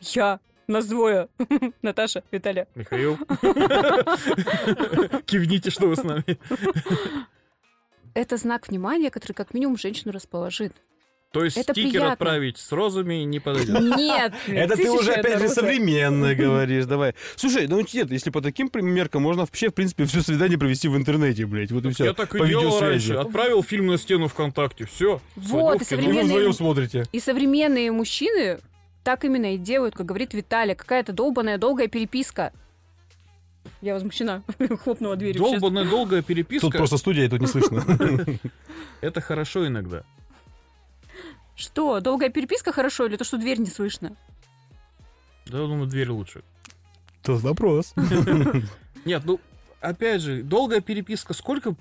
[0.00, 0.40] Я.
[0.66, 1.28] Нас двое.
[1.82, 2.66] Наташа, Виталия.
[2.74, 3.16] Михаил.
[5.26, 6.38] Кивните, что вы с нами.
[8.14, 10.72] Это знак внимания, который как минимум женщину расположит.
[11.36, 12.12] То есть Это стикер приятно.
[12.12, 13.78] отправить с розами не подойдет.
[13.96, 14.32] Нет.
[14.48, 15.54] Это ты уже опять же роза.
[15.54, 17.14] современно говоришь, давай.
[17.36, 20.96] Слушай, ну нет, если по таким меркам, можно вообще, в принципе, все свидание провести в
[20.96, 21.70] интернете, блядь.
[21.72, 22.04] Вот и все.
[22.06, 23.12] Я так и по делал видеосвязи.
[23.12, 23.14] раньше.
[23.26, 24.86] Отправил фильм на стену ВКонтакте.
[24.86, 25.20] Все.
[25.36, 27.04] Вот, и современные- вдвоем смотрите.
[27.12, 28.58] И современные мужчины
[29.04, 30.74] так именно и делают, как говорит Виталий.
[30.74, 32.52] Какая-то долбаная долгая переписка.
[33.82, 34.42] Я возмущена.
[34.84, 35.42] Хлопнула дверью.
[35.42, 36.66] Долбанная долгая переписка.
[36.68, 37.84] Тут просто студия, и тут не слышно.
[39.00, 40.02] Это хорошо иногда.
[41.56, 44.14] Что, долгая переписка хорошо или то, что дверь не слышно?
[45.46, 46.42] Да, я думаю, дверь лучше.
[47.22, 47.94] Тут вопрос.
[49.04, 49.40] Нет, ну,
[49.80, 51.32] опять же, долгая переписка.
[51.32, 51.74] Сколько,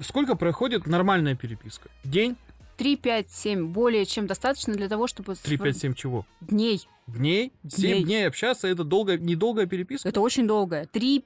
[0.00, 1.88] сколько проходит нормальная переписка?
[2.04, 2.36] День?
[2.76, 5.34] 3, 5, 7 более чем достаточно для того, чтобы...
[5.34, 6.26] 3, сфор- 5, 7 чего?
[6.40, 6.86] Дней.
[7.06, 7.52] Дней?
[7.68, 8.04] 7 Дней.
[8.04, 10.08] дней общаться, это долгая, недолгая переписка?
[10.08, 10.86] Это очень долгое.
[10.86, 11.24] 3,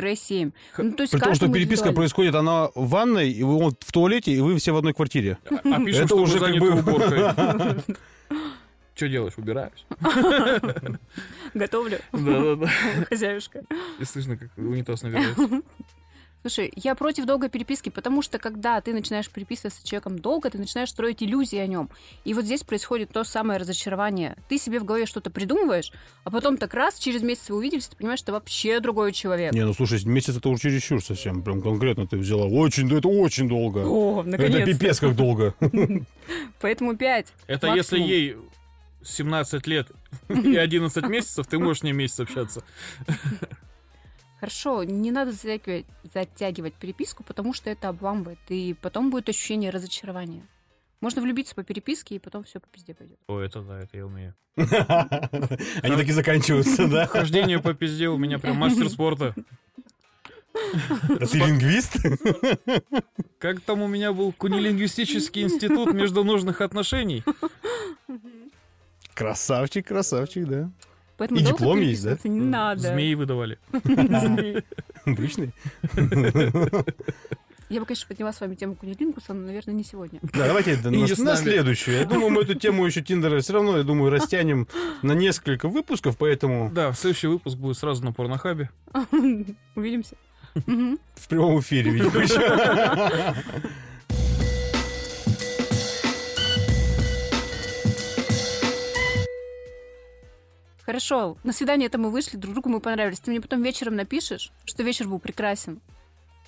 [0.00, 0.50] 5 7.
[0.72, 3.76] Х- Ну, то есть При том, что переписка происходит, она в ванной, и вы вот
[3.80, 5.38] в туалете, и вы все в одной квартире.
[5.50, 7.82] А, а Это уже как бы- уборкой.
[8.94, 9.32] Что делаешь?
[9.36, 9.84] Убираюсь.
[11.54, 11.98] Готовлю.
[12.12, 12.68] Да-да-да.
[13.08, 13.62] Хозяюшка.
[13.98, 15.62] И слышно, как унитаз набирается.
[16.46, 20.58] Слушай, я против долгой переписки, потому что когда ты начинаешь переписываться с человеком долго, ты
[20.58, 21.88] начинаешь строить иллюзии о нем.
[22.26, 24.36] И вот здесь происходит то самое разочарование.
[24.50, 25.90] Ты себе в голове что-то придумываешь,
[26.22, 29.54] а потом так раз, через месяц вы увиделись, ты понимаешь, что ты вообще другой человек.
[29.54, 31.42] Не, ну слушай, месяц это уже чересчур совсем.
[31.42, 32.44] Прям конкретно ты взяла.
[32.44, 33.78] Очень, это очень долго.
[33.78, 34.66] О, Это наконец.
[34.66, 35.54] пипец как долго.
[36.60, 37.26] Поэтому 5.
[37.46, 38.36] Это если ей
[39.02, 39.88] 17 лет
[40.28, 42.62] и 11 месяцев, ты можешь с ней месяц общаться.
[44.40, 48.38] Хорошо, не надо затягивать, затягивать переписку, потому что это обламывает.
[48.48, 50.46] И потом будет ощущение разочарования.
[51.00, 53.18] Можно влюбиться по переписке, и потом все по пизде пойдет.
[53.26, 54.34] О, это да, это я умею.
[54.56, 57.06] Они такие заканчиваются, да?
[57.06, 59.34] Хождение по пизде у меня прям мастер спорта.
[60.54, 61.96] А Ты лингвист?
[63.38, 67.24] Как там у меня был кунилингвистический институт междунужных отношений?
[69.14, 70.70] Красавчик, красавчик, да.
[71.16, 72.18] Поэтому И диплом есть, да?
[72.24, 72.80] Не надо.
[72.80, 73.58] Змеи выдавали.
[75.04, 75.52] Обычный.
[77.70, 80.20] Я бы, конечно, подняла с вами тему кунилингуса, но, наверное, не сегодня.
[80.22, 81.98] Да, давайте на, следующую.
[81.98, 84.68] Я думаю, мы эту тему еще Тиндера все равно, я думаю, растянем
[85.02, 88.70] на несколько выпусков, поэтому Да, следующий выпуск будет сразу на порнохабе.
[89.74, 90.16] Увидимся.
[90.54, 92.12] В прямом эфире, видимо,
[100.94, 103.18] Хорошо, на свидание это мы вышли, друг другу мы понравились.
[103.18, 105.80] Ты мне потом вечером напишешь, что вечер был прекрасен.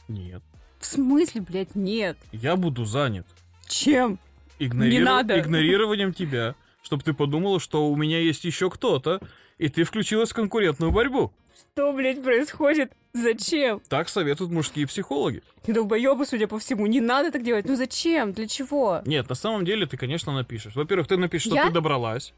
[0.07, 0.41] Нет.
[0.79, 2.17] В смысле, блядь, нет?
[2.31, 3.27] Я буду занят.
[3.67, 4.21] Чем?
[4.61, 5.41] Игнориров- Не надо.
[5.41, 6.55] Игнорированием тебя.
[6.85, 9.21] Чтобы ты подумала, что у меня есть еще кто-то,
[9.59, 11.33] и ты включилась в конкурентную борьбу.
[11.73, 12.93] Что, блядь, происходит?
[13.15, 13.81] Зачем?
[13.89, 15.43] Так советуют мужские психологи.
[15.65, 16.87] Ты долбоёбы, судя по всему.
[16.87, 17.65] Не надо так делать.
[17.67, 18.33] Ну зачем?
[18.33, 19.03] Для чего?
[19.07, 20.77] Нет, на самом деле ты, конечно, напишешь.
[20.77, 21.67] Во-первых, ты напишешь, что Я?
[21.67, 22.33] ты добралась.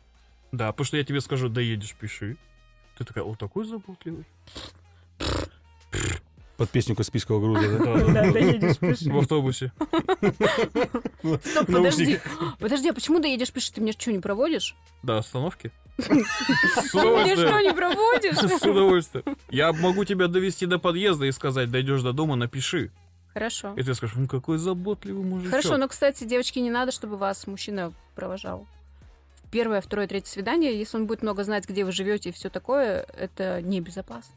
[0.53, 2.37] Да, потому что я тебе скажу, доедешь, пиши.
[2.97, 4.25] Ты такая, о, такой заботливый.
[6.57, 8.13] Под песню Каспийского груза, да?
[8.13, 9.13] Да, доедешь, пиши.
[9.13, 9.73] В автобусе.
[11.45, 12.19] Стоп, подожди.
[12.59, 13.71] Подожди, а почему доедешь, пишешь?
[13.71, 14.75] Ты меня что, не проводишь?
[15.05, 15.71] До остановки.
[15.99, 16.25] С меня
[16.89, 17.63] что, удовольствием.
[17.63, 18.37] не проводишь?
[18.37, 19.37] С удовольствием.
[19.51, 22.91] Я могу тебя довести до подъезда и сказать, дойдешь до дома, напиши.
[23.35, 23.75] Хорошо.
[23.77, 25.51] И ты скажешь, ну какой заботливый мужичок.
[25.51, 28.67] Хорошо, но, кстати, девочки, не надо, чтобы вас мужчина провожал.
[29.51, 33.07] Первое, второе, третье свидание, если он будет много знать, где вы живете и все такое,
[33.17, 34.35] это небезопасно.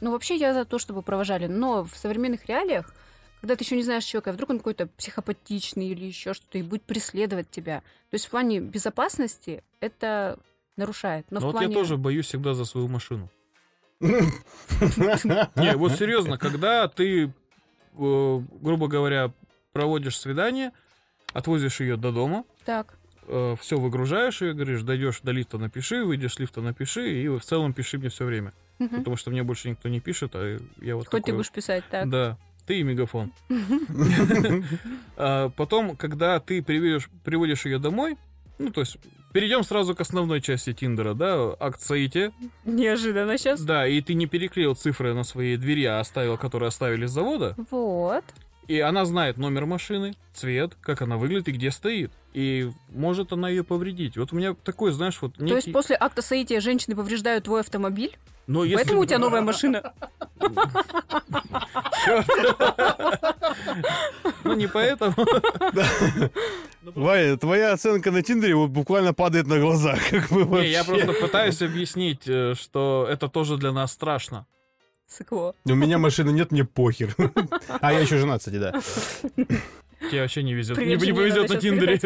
[0.00, 1.46] Ну, вообще я за то, чтобы провожали.
[1.46, 2.92] Но в современных реалиях,
[3.40, 6.82] когда ты еще не знаешь человека, вдруг он какой-то психопатичный или еще что-то, и будет
[6.82, 7.80] преследовать тебя.
[8.10, 10.38] То есть в плане безопасности это
[10.76, 11.26] нарушает.
[11.30, 11.68] Но Ну в вот плане...
[11.68, 13.30] я тоже боюсь всегда за свою машину.
[14.00, 17.30] Не, вот серьезно, когда ты, э,
[17.94, 19.32] грубо говоря,
[19.72, 20.72] проводишь свидание,
[21.32, 22.98] отвозишь ее до дома, Так.
[23.60, 27.72] Все выгружаешь ее, говоришь, дойдешь до лифта, напиши, выйдешь с лифта, напиши, и в целом
[27.72, 28.52] пиши мне все время.
[28.78, 28.98] Мгм.
[28.98, 31.84] Потому что мне больше никто не пишет, а я вот Хоть ты такой- будешь писать
[31.90, 32.08] так.
[32.10, 33.32] Да, ты и мегафон.
[35.16, 38.16] А Потом, когда ты приводишь ее домой,
[38.58, 38.98] ну, то есть,
[39.32, 41.80] перейдем сразу к основной части Тиндера, да, акт.
[42.64, 43.60] Неожиданно сейчас.
[43.62, 47.54] Да, и ты не переклеил цифры на своей двери, а оставил, которые оставили с завода.
[47.70, 48.24] Вот.
[48.68, 52.10] И она знает номер машины, цвет, как она выглядит и где стоит.
[52.32, 54.16] И может она ее повредить.
[54.16, 55.72] Вот у меня такой, знаешь, вот То есть некий...
[55.72, 59.92] после акта соития женщины повреждают твой автомобиль, Но если- поэтому у тебя новая машина.
[64.44, 65.14] Ну, не поэтому.
[66.94, 69.98] Ваня, твоя оценка на Тиндере вот буквально падает на глазах.
[70.10, 74.46] Как бы Не, я просто пытаюсь объяснить, э, что это тоже для нас страшно.
[75.06, 75.54] Сыкло.
[75.64, 77.14] У меня машины нет, мне похер.
[77.80, 78.72] А я еще женат, кстати, да.
[80.10, 80.76] Тебе вообще не везет.
[80.78, 82.00] Не, повезет на Тиндере.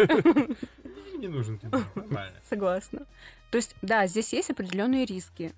[1.18, 1.60] Не нужен.
[1.94, 2.36] Нормально.
[2.48, 3.06] Согласна.
[3.50, 5.52] То есть, да, здесь есть определенные риски.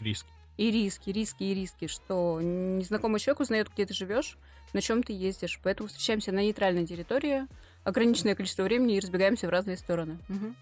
[0.00, 0.26] Риск.
[0.56, 4.36] И риски, риски, и риски, что незнакомый человек узнает, где ты живешь,
[4.72, 5.58] на чем ты ездишь.
[5.62, 7.46] Поэтому встречаемся на нейтральной территории,
[7.84, 10.18] ограниченное количество времени и разбегаемся в разные стороны.
[10.28, 10.56] Мгм.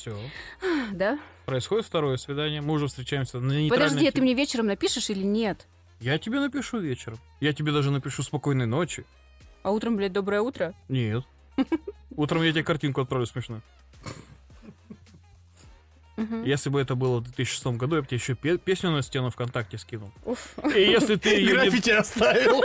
[0.00, 0.18] Все.
[0.92, 1.18] Да?
[1.44, 2.62] Происходит второе свидание.
[2.62, 5.66] Мы уже встречаемся на Подожди, а ты мне вечером напишешь или нет?
[6.00, 7.18] Я тебе напишу вечером.
[7.40, 9.04] Я тебе даже напишу спокойной ночи.
[9.62, 10.72] А утром, блядь, доброе утро?
[10.88, 11.24] Нет.
[12.16, 13.60] Утром я тебе картинку отправлю смешную.
[16.20, 16.44] Мгм.
[16.44, 19.30] Если бы это было в 2006 году, я бы тебе еще пе- песню на стену
[19.30, 20.10] ВКонтакте скинул.
[20.24, 20.54] Уф.
[20.74, 22.62] И если ты ее не- Граффити оставил.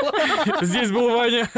[0.62, 1.50] Здесь был Ваня.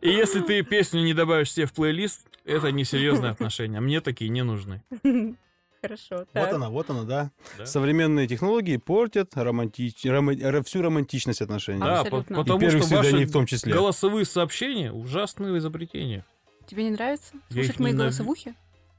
[0.00, 3.80] И если ты песню не добавишь себе в плейлист, это несерьезные отношения.
[3.80, 4.82] Мне такие не нужны.
[5.80, 6.16] Хорошо.
[6.16, 6.52] Вот так.
[6.52, 7.30] она, вот она, да.
[7.56, 7.64] Да?
[7.66, 10.04] Современные технологии портят романтич...
[10.06, 11.78] рома- ро- всю романтичность отношений.
[11.78, 12.34] Да, по- Абсолютно.
[12.34, 13.72] И потому первых что ваши в том числе.
[13.72, 16.24] голосовые сообщения ужасные изобретения.
[16.66, 18.54] Тебе не нравится Я слушать мои ненави- голосовухи?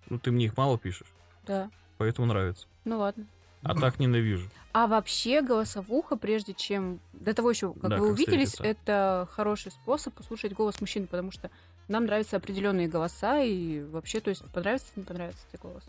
[0.09, 1.07] Ну, ты мне их мало пишешь,
[1.45, 1.69] Да.
[1.99, 2.65] Поэтому нравится.
[2.85, 3.27] Ну ладно.
[3.61, 4.49] А так ненавижу.
[4.71, 6.99] А вообще голосовуха, прежде чем...
[7.13, 8.81] До того еще, как Да, вы как увиделись, встретиться.
[8.81, 11.51] это хороший способ послушать голос мужчины, потому что
[11.89, 15.83] нам нравятся определенные голоса, и вообще, то есть, понравится, не понравится тебе голос.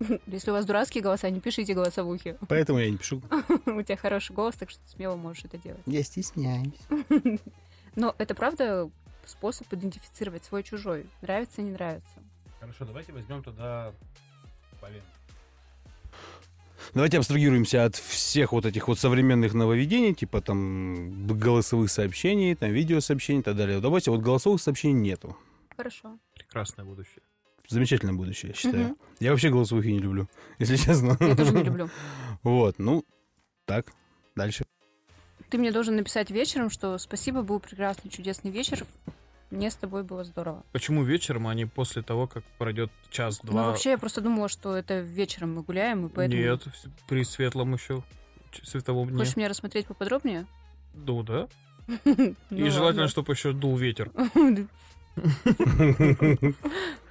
[0.26, 2.36] Если у вас дурацкие голоса, не пишите голосовухи.
[2.48, 3.22] Поэтому я не пишу.
[3.66, 5.82] У тебя хороший голос, так что смело можешь это делать.
[5.86, 6.74] Я стесняюсь.
[7.94, 8.90] Но это правда
[9.24, 11.06] способ идентифицировать свой-чужой.
[11.22, 12.08] Нравится, не нравится.
[12.60, 13.92] Хорошо, давайте возьмем тогда
[14.80, 15.02] Полин.
[16.94, 23.40] Давайте абстрагируемся от всех вот этих вот современных нововведений, типа там голосовых сообщений, там видеосообщений
[23.40, 23.80] и так далее.
[23.80, 25.36] Давайте вот голосовых сообщений нету.
[25.76, 26.18] Хорошо.
[26.34, 27.22] Прекрасное будущее.
[27.68, 28.84] Замечательное будущее, я считаю.
[28.84, 28.96] Мгм.
[29.18, 30.28] Я вообще голосовых и не люблю,
[30.58, 31.16] если честно.
[31.20, 31.90] Я тоже не люблю.
[32.42, 33.04] Вот, ну,
[33.64, 33.92] так,
[34.36, 34.64] дальше.
[35.50, 38.86] Ты мне должен написать вечером, что спасибо, был прекрасный, чудесный вечер.
[39.50, 40.64] Мне с тобой было здорово.
[40.72, 43.66] Почему вечером, а не после того, как пройдет Ну, час-два?
[43.68, 46.40] вообще, я просто думала, что это вечером мы гуляем, и поэтому...
[46.40, 46.62] Нет,
[47.08, 48.02] при светлом еще
[48.64, 49.18] световом дне.
[49.18, 50.46] Хочешь меня рассмотреть поподробнее?
[50.94, 51.46] Ну да.
[52.04, 53.08] Ну, И желательно, ладно.
[53.08, 54.10] чтобы еще дул ветер.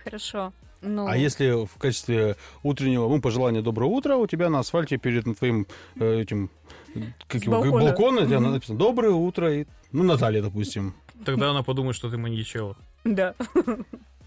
[0.04, 0.54] Хорошо.
[0.82, 5.24] Ну, А если в качестве утреннего, ну, пожелания доброго утра, у тебя на асфальте перед
[5.38, 5.66] твоим
[6.00, 6.52] э, этим,
[7.28, 8.22] как его, как балкона.
[8.22, 8.52] Мгм.
[8.52, 10.94] написано доброе утро, и, ну, Наталья, допустим.
[11.24, 12.76] Тогда она подумает, что ты маньячела.
[13.04, 13.36] Да.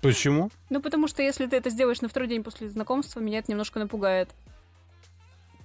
[0.00, 0.50] Почему?
[0.70, 3.78] Ну, потому что если ты это сделаешь на второй день после знакомства, меня это немножко
[3.80, 4.30] напугает.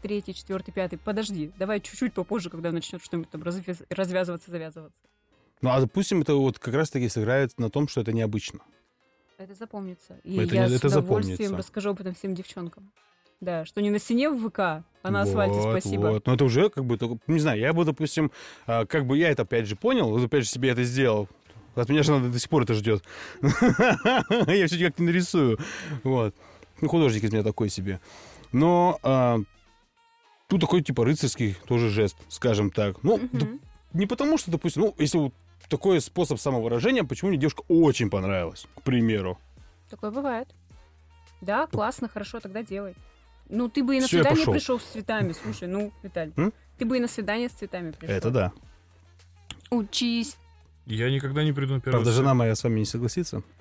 [0.01, 0.97] Третий, четвертый, пятый.
[0.97, 4.97] Подожди, давай чуть-чуть попозже, когда начнет что-нибудь там развяз- развязываться, завязываться.
[5.61, 8.59] Ну, а допустим, это вот как раз-таки сыграет на том, что это необычно.
[9.38, 10.19] Это запомнится.
[10.24, 11.57] И Это я не- с это удовольствием запомнится.
[11.57, 12.91] расскажу об этом всем девчонкам.
[13.43, 16.07] Да, что не на стене в ВК, а на асфальте, Вот, спасибо.
[16.07, 16.25] Вот.
[16.25, 18.31] Но это уже как бы, не знаю, я бы, допустим,
[18.65, 21.27] а, как бы я это опять же понял, вот опять же себе это сделал.
[21.75, 23.03] От меня же надо до сих пор это ждет.
[23.41, 25.57] Я все не нарисую.
[26.03, 26.35] Вот.
[26.79, 27.99] Ну, художник из меня такой себе.
[28.51, 29.39] Но а,
[30.47, 33.03] тут такой, типа, рыцарский тоже жест, скажем так.
[33.03, 33.19] Ну,
[33.91, 35.33] не потому что, допустим, ну, если вот
[35.67, 39.37] такой способ самовыражения, почему мне девушка очень понравилась, к примеру.
[39.89, 40.47] Такое бывает.
[41.41, 42.95] Да, классно, хорошо, тогда делай.
[43.49, 44.53] Ну, ты бы и на Всё, я свидание пошёл.
[44.53, 46.31] пришел с цветами, слушай, ну, Виталь.
[46.37, 46.53] М?
[46.77, 48.15] Ты бы и на свидание с цветами пришел.
[48.15, 48.51] Это да.
[49.69, 50.37] Учись.
[50.85, 53.41] Я никогда не приду на первое Правда, жена моя с вами не согласится.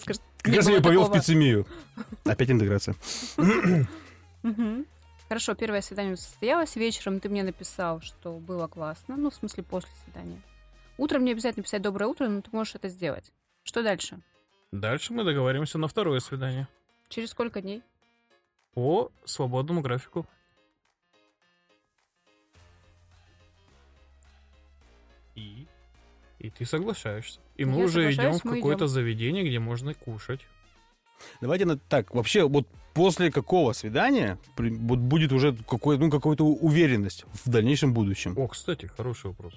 [0.00, 1.20] Скажет, Как «Не раз я было ее повел в такого».
[1.20, 1.66] пиццемию.
[2.24, 2.94] Опять интеграция.
[4.42, 4.86] Мгм.
[5.28, 6.76] Хорошо, первое свидание состоялось.
[6.76, 9.16] Вечером ты мне написал, что было классно.
[9.16, 10.40] Ну, в смысле, после свидания.
[10.96, 13.32] Утром не обязательно писать «доброе утро», но ты можешь это сделать.
[13.64, 14.20] Что дальше?
[14.70, 16.68] Дальше мы договоримся на второе свидание.
[17.08, 17.82] Через сколько дней?
[18.74, 20.26] По свободному графику.
[25.36, 25.66] И?
[26.38, 27.40] И ты соглашаешься.
[27.56, 30.40] И мы Я уже идем в какое-то заведение, где можно кушать.
[31.40, 37.24] Давайте на- так, вообще, вот после какого свидания вот будет уже какой, ну, какая-то уверенность
[37.44, 38.34] в дальнейшем будущем?
[38.36, 39.54] О, кстати, хороший вопрос.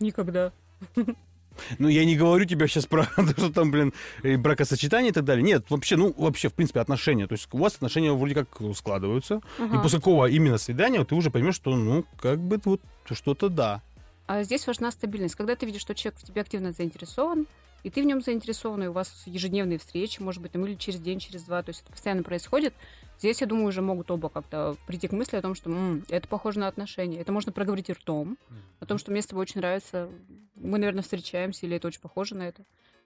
[0.00, 0.52] Никогда.
[1.78, 3.92] Ну, я не говорю тебе сейчас про то, что там, блин,
[4.22, 5.42] бракосочетание и так далее.
[5.42, 7.26] Нет, вообще, ну, вообще, в принципе, отношения.
[7.26, 9.40] То есть у вас отношения вроде как складываются.
[9.58, 12.80] И после какого именно свидания ты уже поймешь, что, ну, как бы вот
[13.10, 13.82] что-то да.
[14.26, 15.36] А здесь важна стабильность.
[15.36, 17.46] Когда ты видишь, что человек в тебе активно заинтересован,
[17.82, 21.00] и ты в нем заинтересован, и у вас ежедневные встречи, может быть, там или через
[21.00, 22.74] день, через два, то есть это постоянно происходит,
[23.18, 26.26] здесь, я думаю, уже могут оба как-то прийти к мысли о том, что «М, это
[26.28, 27.20] похоже на отношения.
[27.20, 28.38] Это можно проговорить и ртом,
[28.80, 30.08] о том, что мне с тобой очень нравится,
[30.54, 32.64] мы, наверное, встречаемся, или это очень похоже на это.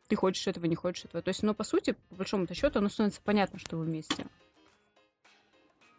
[0.08, 1.22] Ты хочешь этого, не хочешь этого.
[1.22, 4.26] То есть, ну, по сути, по большому-то счету, оно становится понятно, что вы вместе.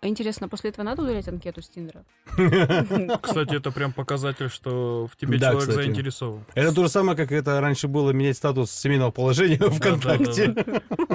[0.01, 2.03] А интересно, после этого надо удалять анкету с Тиндера?
[3.21, 5.85] Кстати, это прям показатель, что в тебе Да, человек кстати.
[5.85, 6.43] заинтересован.
[6.55, 10.55] Это то же самое, как это раньше было менять статус семейного положения ВКонтакте.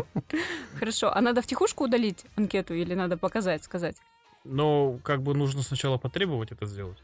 [0.79, 3.97] Хорошо, а надо втихушку удалить анкету или надо показать, сказать?
[4.45, 6.99] Но как бы нужно сначала потребовать это сделать.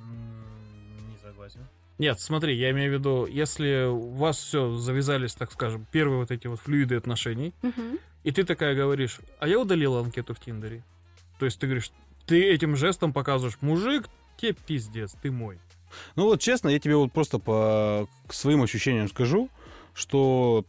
[0.00, 1.60] Не согласен.
[1.98, 6.30] Нет, смотри, я имею в виду, если у вас все завязались, так скажем, первые вот
[6.30, 7.52] эти вот флюиды отношений,
[8.24, 10.82] и ты такая говоришь, а я удалила анкету в Тиндере.
[11.38, 11.90] То есть ты говоришь,
[12.26, 15.58] ты этим жестом показываешь, мужик, тебе пиздец, ты мой.
[16.14, 19.48] Ну вот честно, я тебе вот просто по своим ощущениям скажу,
[19.94, 20.64] что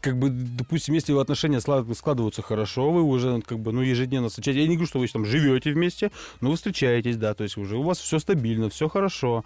[0.00, 4.62] как бы, допустим, если отношения складываются хорошо, вы уже как бы, ну, ежедневно встречаетесь.
[4.62, 6.10] Я не говорю, что вы там живете вместе,
[6.40, 9.44] но вы встречаетесь, да, то есть уже у вас все стабильно, все хорошо.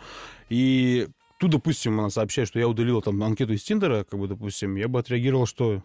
[0.48, 1.08] И
[1.38, 4.88] тут, допустим, она сообщает, что я удалила там анкету из Тиндера, как бы, допустим, я
[4.88, 5.82] бы отреагировал, что...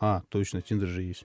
[0.00, 1.24] А, точно, Тиндер же есть.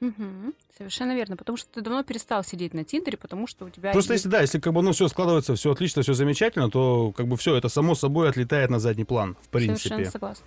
[0.00, 0.52] Мгм.
[0.76, 4.12] Совершенно верно, потому что ты давно перестал сидеть на Тиндере, потому что у тебя Просто
[4.12, 7.26] есть- если, да, если как бы, ну, все складывается, все отлично, все замечательно, то как
[7.28, 9.88] бы все, это само собой отлетает на задний план, в принципе.
[9.88, 10.46] Совершенно согласна.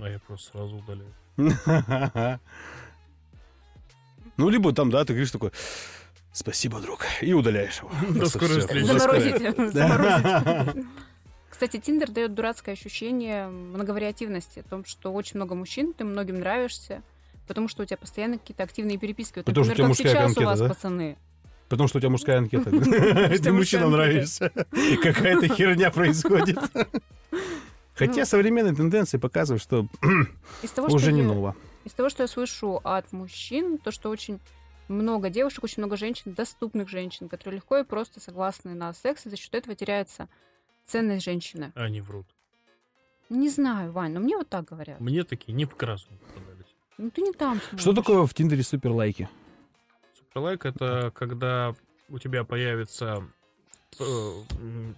[0.00, 1.12] А я просто сразу удаляю.
[4.36, 5.50] Ну, либо там, да, ты говоришь такой,
[6.32, 7.90] спасибо, друг, и удаляешь его.
[8.10, 8.84] До скорой встречи.
[8.84, 9.72] Заморозить.
[9.72, 10.86] заморозить.
[11.50, 17.02] Кстати, Тиндер дает дурацкое ощущение многовариативности, о том, что очень много мужчин, ты многим нравишься,
[17.48, 19.38] потому что у тебя постоянно какие-то активные переписки.
[19.38, 20.74] Вот, Потому что например, у тебя мужская сейчас у вас, конкета, да?
[20.74, 21.18] пацаны.
[21.68, 22.70] Потому что у тебя мужская анкета.
[22.70, 22.78] Ты
[23.38, 24.52] что мужчинам мужская нравишься.
[24.72, 26.58] И какая-то херня происходит.
[27.94, 28.26] Хотя Ну.
[28.26, 29.86] современные тенденции показывают, что
[30.62, 31.56] Из того, уже что не ново.
[31.84, 34.38] Из того, что я слышу от мужчин, то, что очень
[34.88, 39.30] много девушек, очень много женщин, доступных женщин, которые легко и просто согласны на секс, и
[39.30, 40.28] за счет этого теряется
[40.86, 41.72] ценность женщины.
[41.74, 42.26] Они врут.
[43.28, 45.00] Не знаю, Вань, но мне вот так говорят.
[45.00, 46.57] Мне такие не красные попадались.
[46.98, 47.96] Ну ты не там Что смотришь.
[47.96, 49.28] такое в Тиндере суперлайки?
[50.18, 51.74] Суперлайк это когда
[52.08, 53.22] у тебя появится
[54.00, 54.04] э,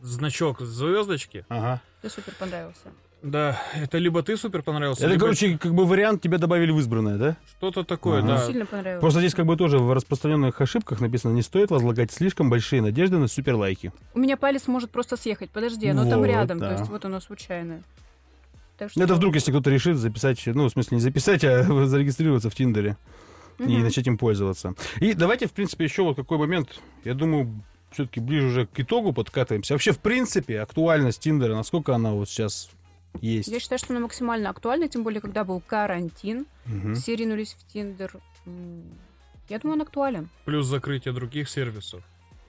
[0.03, 1.45] значок звездочки.
[1.49, 1.83] Ага.
[2.03, 2.89] Ты супер понравился.
[3.23, 6.79] Да, это либо ты супер понравился, Это, либо короче, как бы вариант тебя добавили в
[6.79, 7.37] избранное, да?
[7.59, 8.29] что-то такое, Ага.
[8.29, 8.47] да.
[8.47, 9.01] Сильно понравился.
[9.03, 13.19] Просто здесь как бы тоже в распространенных ошибках написано, не стоит возлагать слишком большие надежды
[13.19, 13.93] на суперлайки.
[14.15, 15.51] У меня палец может просто съехать.
[15.51, 16.61] Подожди, оно там Вот, рядом.
[16.61, 16.71] да.
[16.73, 17.83] То есть вот оно случайное.
[18.81, 22.49] Так Ну, Это вдруг, если кто-то решит записать, ну, в смысле, не записать, а зарегистрироваться
[22.51, 22.97] в Тиндере
[23.59, 23.83] и Мгм.
[23.83, 24.75] начать им пользоваться.
[25.01, 27.63] И давайте, в принципе, еще вот какой момент, я думаю,
[27.93, 29.75] все-таки ближе уже к итогу подкатываемся.
[29.75, 32.71] Вообще, в принципе, актуальность Тиндера, насколько она вот сейчас
[33.21, 33.49] есть?
[33.49, 36.95] Я считаю, что она максимально актуальна, тем более, когда был карантин, Мгм.
[36.95, 38.15] все ринулись в Тиндер.
[39.51, 40.29] Я думаю, он актуален.
[40.47, 42.03] Плюс закрытие других сервисов.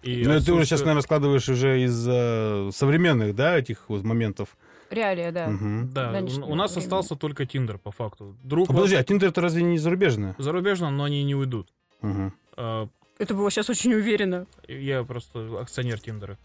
[0.04, 3.90] И Ну, это ты уже сейчас, отсутствие- наверное, складываешь уже из э, современных, да, этих
[3.90, 4.56] вот моментов.
[4.92, 5.48] Реалий, да.
[5.48, 5.90] Мгм.
[5.94, 6.84] Да, у, нас времени.
[6.86, 8.36] остался только Тиндер, по факту.
[8.44, 10.36] Друг А подожди, а Тиндер это разве не зарубежное?
[10.38, 11.70] зарубежно, но они не уйдут.
[12.02, 12.34] Мгм.
[12.58, 12.88] А,
[13.20, 14.46] Это было сейчас очень уверенно.
[14.68, 16.38] Я просто акционер Тиндера.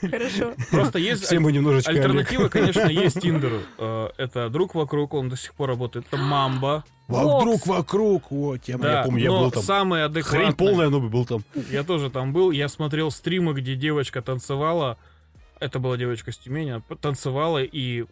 [0.00, 0.54] Хорошо.
[0.70, 1.90] Просто есть Все мы немножечко...
[1.92, 3.60] альтернатива, конечно, есть Тиндеру.
[3.78, 6.06] Э, Это друг вокруг, он до сих пор работает.
[6.10, 6.84] Это Мамба.
[7.08, 9.62] Вокруг, вокруг, вот, я, Да, я помню, я но был там.
[9.62, 10.54] самый Хрень адекватный.
[10.56, 11.44] полная, но был там.
[11.70, 12.50] Я тоже там был.
[12.50, 14.98] Я смотрел стримы, где девочка танцевала.
[15.58, 16.70] Это была девочка с Тюмени.
[16.70, 18.04] она танцевала и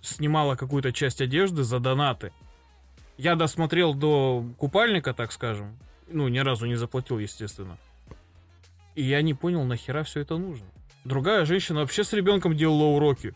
[0.00, 2.32] снимала какую-то часть одежды за донаты.
[3.18, 5.78] Я досмотрел до купальника, так скажем.
[6.08, 7.78] Ну, ни разу не заплатил, естественно.
[8.94, 10.66] И я не понял, нахера все это нужно.
[11.04, 13.34] Другая женщина вообще с ребенком делала уроки.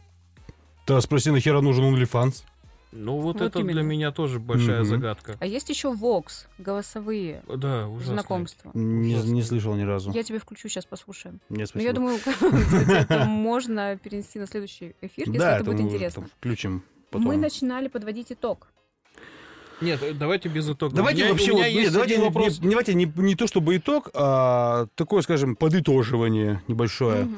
[0.87, 2.45] Тогда спроси, нахера нужен OnlyFans?
[2.93, 3.81] Ну вот, Вот это для именно.
[3.87, 4.85] меня тоже большая Мгм.
[4.89, 5.37] загадка.
[5.39, 8.15] А есть еще Vox, голосовые Да, ужасно.
[8.15, 8.71] знакомства.
[8.75, 10.11] Не, не слышал ни разу.
[10.13, 11.41] Я тебе включу, сейчас послушаем.
[11.51, 11.89] Нет, Но спасибо.
[11.89, 12.19] я думаю,
[13.09, 16.27] это можно перенести на следующий эфир, если это будет интересно.
[16.39, 17.27] включим потом.
[17.29, 18.67] Мы начинали подводить итог.
[19.81, 20.95] Нет, давайте без итога.
[20.95, 22.59] Давайте меня- вообще, вот, нет, давайте, не, вопрос.
[22.61, 27.25] не- давайте не, не то чтобы итог, а такое, скажем, подытоживание небольшое.
[27.25, 27.37] Мгм.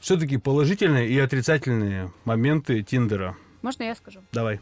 [0.00, 3.36] все-таки положительные и отрицательные моменты Тиндера.
[3.62, 4.20] Можно я скажу?
[4.32, 4.60] Давай.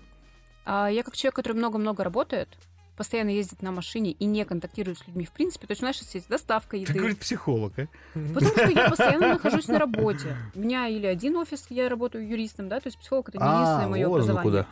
[0.64, 2.49] А, Я как человек, который много-много работает,
[2.96, 5.66] постоянно ездит на машине и не контактирует с людьми в принципе.
[5.66, 6.99] То есть у нас сейчас есть доставка Как еды.
[6.99, 7.86] говорит психолог, а?
[8.12, 10.36] Потому что я постоянно нахожусь на работе.
[10.55, 13.86] У меня или один офис, я работаю юристом, да, то есть психолог это не единственное
[13.86, 14.66] А, мое вот оно образование.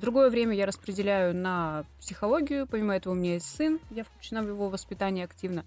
[0.00, 2.66] Другое время я распределяю на психологию.
[2.66, 5.64] Помимо этого, у меня есть сын, я включена в его воспитание активно.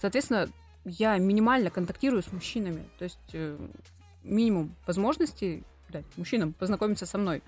[0.00, 0.48] Соответственно,
[0.84, 2.88] я минимально контактирую с мужчинами.
[2.98, 3.56] То есть э,
[4.22, 7.42] минимум возможностей дать мужчинам познакомиться со мной.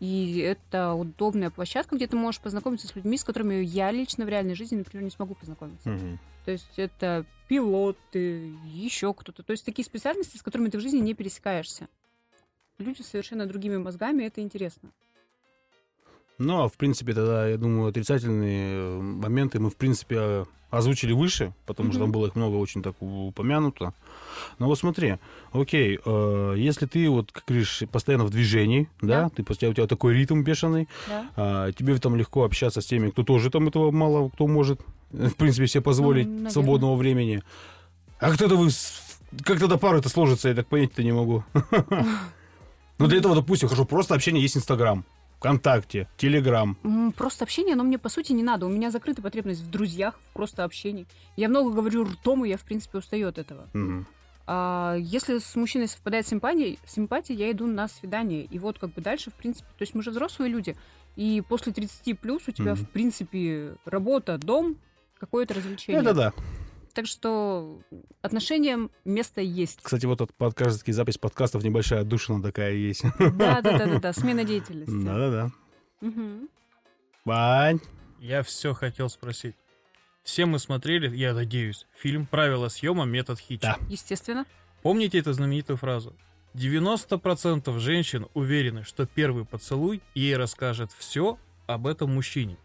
[0.00, 4.28] И это удобная площадка, где ты можешь познакомиться с людьми, с которыми я лично в
[4.28, 5.90] реальной жизни, например, не смогу познакомиться.
[5.90, 6.18] Мгм.
[6.44, 9.44] То есть это пилоты, еще кто-то.
[9.44, 11.88] То есть такие специальности, с которыми ты в жизни не пересекаешься.
[12.78, 14.90] Люди с совершенно другими мозгами, это интересно.
[16.38, 21.12] Ну, а в принципе, тогда, я думаю, отрицательные э, моменты мы, в принципе, э, озвучили
[21.12, 22.06] выше, потому что Мгм.
[22.06, 23.92] там было их много очень так упомянуто.
[24.58, 25.16] Но вот смотри,
[25.52, 29.28] окей, э, если ты, вот, как говоришь, постоянно в движении, да, Да.
[29.28, 31.26] ты, у тебя такой ритм бешеный, Да?
[31.36, 34.80] а, тебе там легко общаться с теми, кто тоже там этого мало кто может,
[35.12, 36.50] э, в принципе, себе позволить Ну, наверное.
[36.50, 37.42] свободного времени.
[38.18, 38.70] А кто-то вы...
[39.44, 41.44] Как тогда пара это сложится, я так понять-то не могу.
[42.98, 45.04] Ну, для этого, допустим, хорошо, просто общение есть Инстаграм,
[45.42, 46.76] ВКонтакте, Телеграм.
[47.16, 48.66] Просто общение, но мне по сути не надо.
[48.66, 51.06] У меня закрыта потребность в друзьях, в просто общении.
[51.36, 53.68] Я много говорю ртом, и я, в принципе, устаю от этого.
[53.72, 54.06] Мгм.
[54.46, 58.44] А если с мужчиной совпадает симпатия, симпатия, я иду на свидание.
[58.44, 60.76] И вот как бы дальше, в принципе, то есть мы же взрослые люди.
[61.16, 62.84] И после 30 плюс у тебя, Мгм.
[62.84, 64.76] в принципе, работа, дом,
[65.18, 66.02] какое-то развлечение.
[66.02, 66.32] Это да.
[66.94, 67.80] Так что
[68.20, 69.80] отношениям место есть.
[69.82, 73.02] Кстати, вот этот подкаст, запись подкастов небольшая отдушина такая есть.
[73.18, 74.92] Да, да, да, да, да, смена деятельности.
[74.92, 75.50] Да-да-да.
[76.00, 76.48] Мгм.
[77.24, 77.80] Вань.
[78.20, 79.56] Я все хотел спросить.
[80.22, 83.04] Все мы смотрели, я надеюсь, фильм «Правила съема.
[83.04, 83.76] Метод Хитча».
[83.80, 83.86] Да.
[83.88, 84.46] Естественно.
[84.82, 86.14] Помните эту знаменитую фразу?
[86.54, 92.56] 90% женщин уверены, что первый поцелуй ей расскажет все об этом мужчине.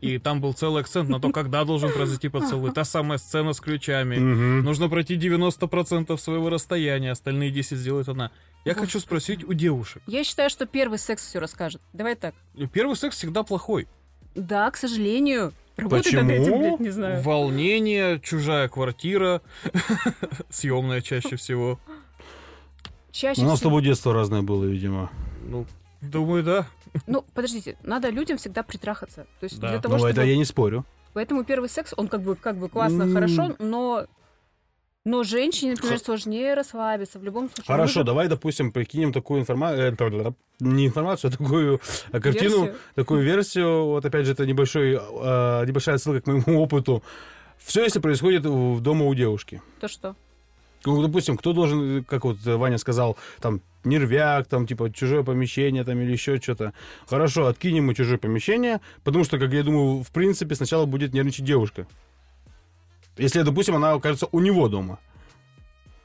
[0.00, 2.72] И там был целый акцент на то, когда должен произойти поцелуй.
[2.72, 4.16] Та самая сцена с ключами.
[4.16, 4.64] Мгм.
[4.64, 8.30] Нужно пройти 90% своего расстояния, остальные 10 сделает она.
[8.64, 9.02] Я хочу Господи.
[9.02, 10.02] спросить у девушек.
[10.06, 11.80] Я считаю, что первый секс все расскажет.
[11.92, 12.34] Давай так.
[12.72, 13.88] Первый секс всегда плохой.
[14.34, 15.52] Да, к сожалению.
[15.76, 16.22] Работает Почему?
[16.22, 17.22] над этим, блядь, не знаю.
[17.22, 19.42] Волнение, чужая квартира,
[20.50, 21.78] съемная чаще всего.
[23.12, 25.10] Чаще У нас с тобой детство разное было, видимо.
[25.44, 25.66] Ну,
[26.00, 26.66] думаю, да.
[27.06, 29.26] Ну, подождите, надо людям всегда притрахаться.
[29.40, 29.68] То есть Да.
[29.70, 30.10] для того, Ну, чтобы...
[30.12, 30.84] это я не спорю.
[31.14, 33.14] Поэтому первый секс, он как бы, как бы классно, М.
[33.14, 34.06] хорошо, но...
[35.04, 37.18] Но женщине, например, сложнее расслабиться.
[37.18, 37.64] В любом случае.
[37.66, 39.96] Хорошо, давай, допустим, прикинем такую информацию,
[40.60, 41.80] не информацию, а такую
[42.12, 42.76] э, картину, версию.
[42.94, 43.84] такую версию.
[43.86, 47.02] Вот опять же, это небольшой, э, небольшая ссылка к моему опыту.
[47.56, 49.62] Все, если происходит в- дома у девушки.
[49.80, 50.14] То что?
[50.88, 56.00] Ну, допустим, кто должен, как вот Ваня сказал, там, нервяк, там, типа, чужое помещение, там,
[56.00, 56.72] или еще что-то.
[57.06, 61.44] Хорошо, откинем мы чужое помещение, потому что, как я думаю, в принципе, сначала будет нервничать
[61.44, 61.86] девушка.
[63.16, 64.98] Если, допустим, она окажется у него дома.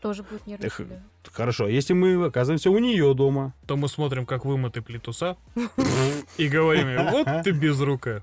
[0.02, 0.90] Тоже будет нервничать.
[0.90, 1.02] Да.
[1.32, 3.54] Хорошо, а если мы оказываемся у нее дома.
[3.68, 5.38] То мы смотрим, как вымыты плитуса,
[6.38, 8.22] и говорим, ей, вот ты безрукая.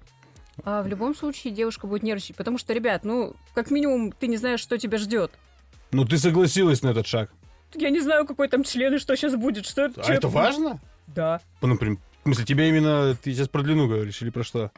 [0.62, 4.36] А в любом случае девушка будет нервничать, потому что, ребят, ну, как минимум, ты не
[4.36, 5.32] знаешь, что тебя ждет.
[5.92, 7.30] Ну, ты согласилась на этот шаг.
[7.74, 9.66] Я не знаю, какой там член и что сейчас будет.
[9.66, 10.80] Что А человек- это важно?
[11.06, 11.40] Да.
[11.62, 13.16] Ну, Например, в смысле, тебе именно...
[13.22, 14.70] Ты сейчас про длину говоришь или про что?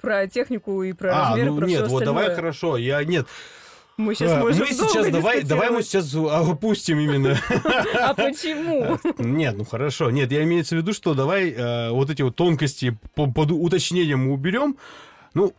[0.00, 2.36] Про технику и про а, размеры, ну про нет, всё вот давай остальное.
[2.36, 2.76] хорошо.
[2.76, 3.26] Я нет.
[3.98, 7.36] Мы сейчас А, можем мы сейчас давай, давай мы сейчас опустим именно.
[8.00, 8.96] А почему?
[9.18, 10.10] Нет, ну хорошо.
[10.10, 14.26] Нет, я имею в виду, что давай э, вот эти вот тонкости по, под уточнением
[14.26, 14.76] мы уберем.
[15.34, 15.52] Ну,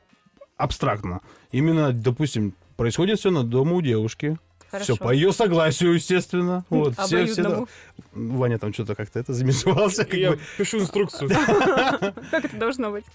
[0.55, 1.19] абстрактно.
[1.51, 4.37] Именно, допустим, происходит все на дома у девушки.
[4.71, 4.95] Хорошо.
[4.95, 6.65] Все по ее согласию, естественно.
[6.69, 7.65] Вот, все, все, да.
[8.13, 10.05] Ваня там что-то как-то это замешался.
[10.05, 11.29] Как, Я бы, пишу инструкцию.
[12.31, 13.05] Как это должно быть?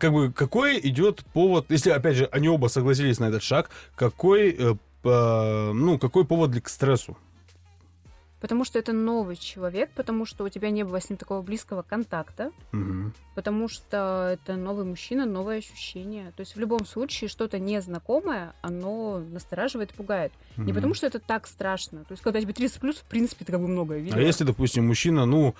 [0.00, 4.56] Как бы какой идет повод, если опять же они оба согласились на этот шаг, какой,
[4.58, 7.16] э, ну, какой повод для к стрессу?
[8.44, 11.80] Потому что это новый человек, потому что у тебя не было с ним такого близкого
[11.80, 13.14] контакта, Мгм.
[13.34, 16.30] потому что это новый мужчина, новое ощущение.
[16.36, 20.30] То есть в любом случае что-то незнакомое, оно настораживает и пугает.
[20.58, 20.74] Не Мгм.
[20.74, 22.00] потому что это так страшно.
[22.00, 24.18] То есть когда тебе 30 плюс, в принципе, ты как бы многое видел.
[24.18, 25.54] А если, допустим, мужчина, ну,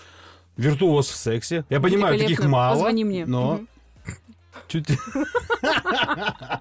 [0.59, 1.65] виртуоз в сексе.
[1.71, 3.25] Я понимаю, таких мало, Позвони мне.
[3.25, 3.69] но Мгм.
[4.69, 4.89] Чуть...
[5.63, 6.61] Я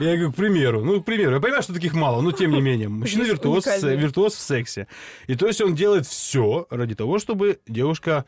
[0.00, 0.84] говорю, к примеру.
[0.84, 1.34] Ну, к примеру.
[1.34, 2.88] Я понимаю, что таких мало, но тем не менее.
[2.88, 4.86] Мужчина виртуоз, виртуоз в сексе.
[5.26, 8.24] И то есть он делает все ради того, чтобы девушка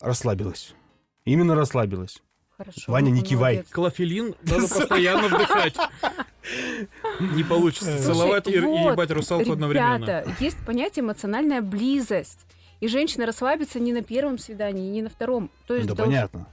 [0.00, 0.74] расслабилась.
[1.24, 2.22] Именно расслабилась.
[2.56, 2.90] Хорошо.
[2.90, 3.54] Ваня, не он кивай.
[3.54, 3.72] молодец.
[3.72, 5.76] Клофелин надо постоянно вдыхать.
[7.20, 9.96] Не получится Слушай, целовать и ебать русалку одновременно.
[9.96, 12.40] Ребята, есть понятие эмоциональная близость.
[12.80, 15.50] И женщина расслабится не на первом свидании, не на втором.
[15.66, 16.48] То есть Да понятно.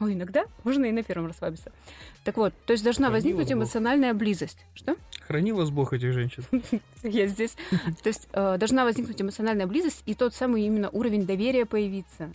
[0.00, 1.70] Ну, иногда можно и на первом расслабиться.
[2.24, 3.58] Так вот, то есть должна Храни возникнуть вас Бог.
[3.58, 4.58] эмоциональная близость.
[4.74, 4.96] Что?
[5.26, 6.44] Храни вас Бог этих женщин.
[7.02, 7.56] Я здесь.
[8.02, 12.30] То есть э, должна возникнуть эмоциональная близость и тот самый именно уровень доверия появиться.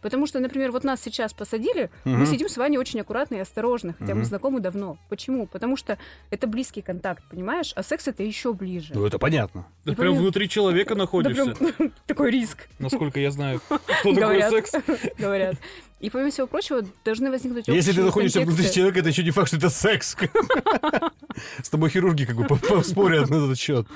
[0.00, 2.26] Потому что, например, вот нас сейчас посадили, мы Мгм.
[2.26, 4.24] сидим с Ваней очень аккуратно и осторожно, хотя мы Мгм.
[4.30, 4.96] знакомы давно.
[5.08, 5.46] Почему?
[5.46, 5.96] Потому что
[6.30, 7.72] это близкий контакт, понимаешь?
[7.76, 8.94] А секс это еще ближе.
[8.94, 9.64] Ну, это понятно.
[9.84, 11.54] Да прям внутри человека Да находишься.
[11.54, 13.60] прям такой риск, Насколько я знаю.
[14.00, 14.72] Что такое секс?
[15.18, 15.54] говорят.
[16.02, 18.74] И помимо всего прочего, должны возникнуть Если ты находишься внутри контексты.
[18.76, 20.16] человека, это еще не факт, что это секс.
[21.62, 23.86] С тобой хирурги как бы по- поспорят на этот счет.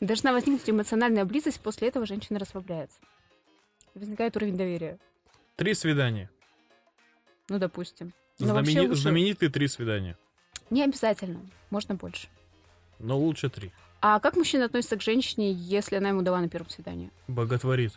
[0.00, 2.98] Должна возникнуть эмоциональная близость, после этого женщина расслабляется.
[3.94, 4.98] Возникает уровень доверия.
[5.56, 6.28] Три свидания.
[7.48, 8.12] Ну, допустим.
[8.38, 10.18] Знамени- лучше- Знаменитые три свидания.
[10.70, 11.40] Не обязательно.
[11.70, 12.26] Можно больше.
[12.98, 13.70] Но лучше три.
[14.00, 17.12] А как мужчина относится к женщине, если она ему дала на первом свидании?
[17.28, 17.92] Боготворит.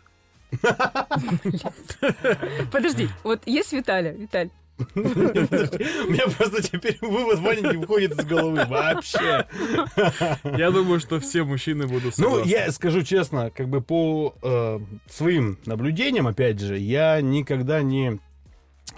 [2.72, 4.50] Подожди, вот есть Виталя, Виталь.
[4.94, 9.46] У меня просто теперь вывод Ваня не выходит из головы вообще.
[10.44, 15.58] Я думаю, что все мужчины будут Ну, я скажу честно, как бы по э, своим
[15.64, 18.20] наблюдениям, опять же, я никогда не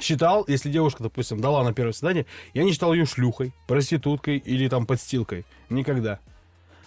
[0.01, 4.69] считал, если девушка, допустим, дала на первое свидание, я не считал ее шлюхой, проституткой или
[4.69, 5.45] там подстилкой.
[5.71, 6.19] Никогда.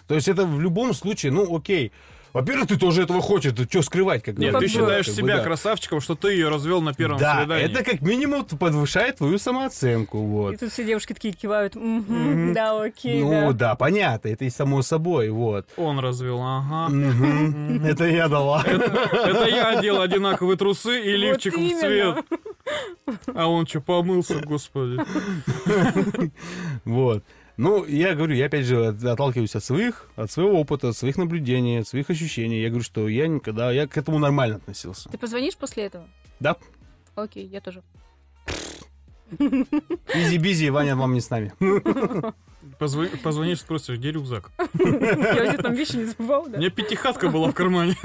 [0.06, 1.92] То есть это в любом случае, ну, окей.
[2.32, 5.36] Во-первых, ты тоже этого хочешь, ты что скрывать, как Нет, ты считаешь как бы, себя
[5.36, 5.42] да.
[5.44, 7.64] красавчиком, что ты ее развел на первом Да, свидании.
[7.66, 10.54] это как минимум подвышает твою самооценку, вот.
[10.54, 11.74] И тут все девушки такие кивают.
[11.74, 12.52] «Мгм, Мгм.
[12.54, 13.70] Да, окей, Ну да.
[13.70, 15.66] да, понятно, это и само собой, вот.
[15.76, 16.90] Он развел, ага.
[17.86, 18.62] Это я дала.
[18.64, 22.24] Это я одел одинаковые трусы и лифчик в цвет.
[23.34, 24.98] А он что, помылся, господи.
[26.84, 27.22] Вот.
[27.58, 31.16] Ну, я говорю, я опять же от- отталкиваюсь от своих, от своего опыта, от своих
[31.18, 32.60] наблюдений, от своих ощущений.
[32.62, 35.08] Я говорю, что я никогда, я к этому нормально относился.
[35.10, 36.06] Ты позвонишь после этого?
[36.40, 36.56] Да.
[37.14, 37.82] Окей, я тоже.
[39.38, 41.52] Изи-бизи, Ваня вам не с нами.
[42.78, 44.50] Позво- Позвонишь, спросишь, где рюкзак?
[44.58, 46.58] Я у тебя там вещи не забывал, У да?
[46.58, 47.96] меня пятихатка была в кармане.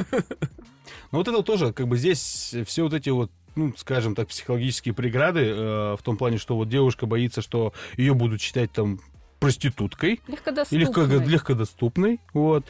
[1.11, 4.93] Ну, вот это тоже, как бы здесь все вот эти вот ну, скажем так, психологические
[4.93, 8.99] преграды э, в том плане, что вот девушка боится, что ее будут считать там
[9.39, 10.79] проституткой, и Легкодоступный.
[10.79, 12.65] легко, легкодоступной, вот.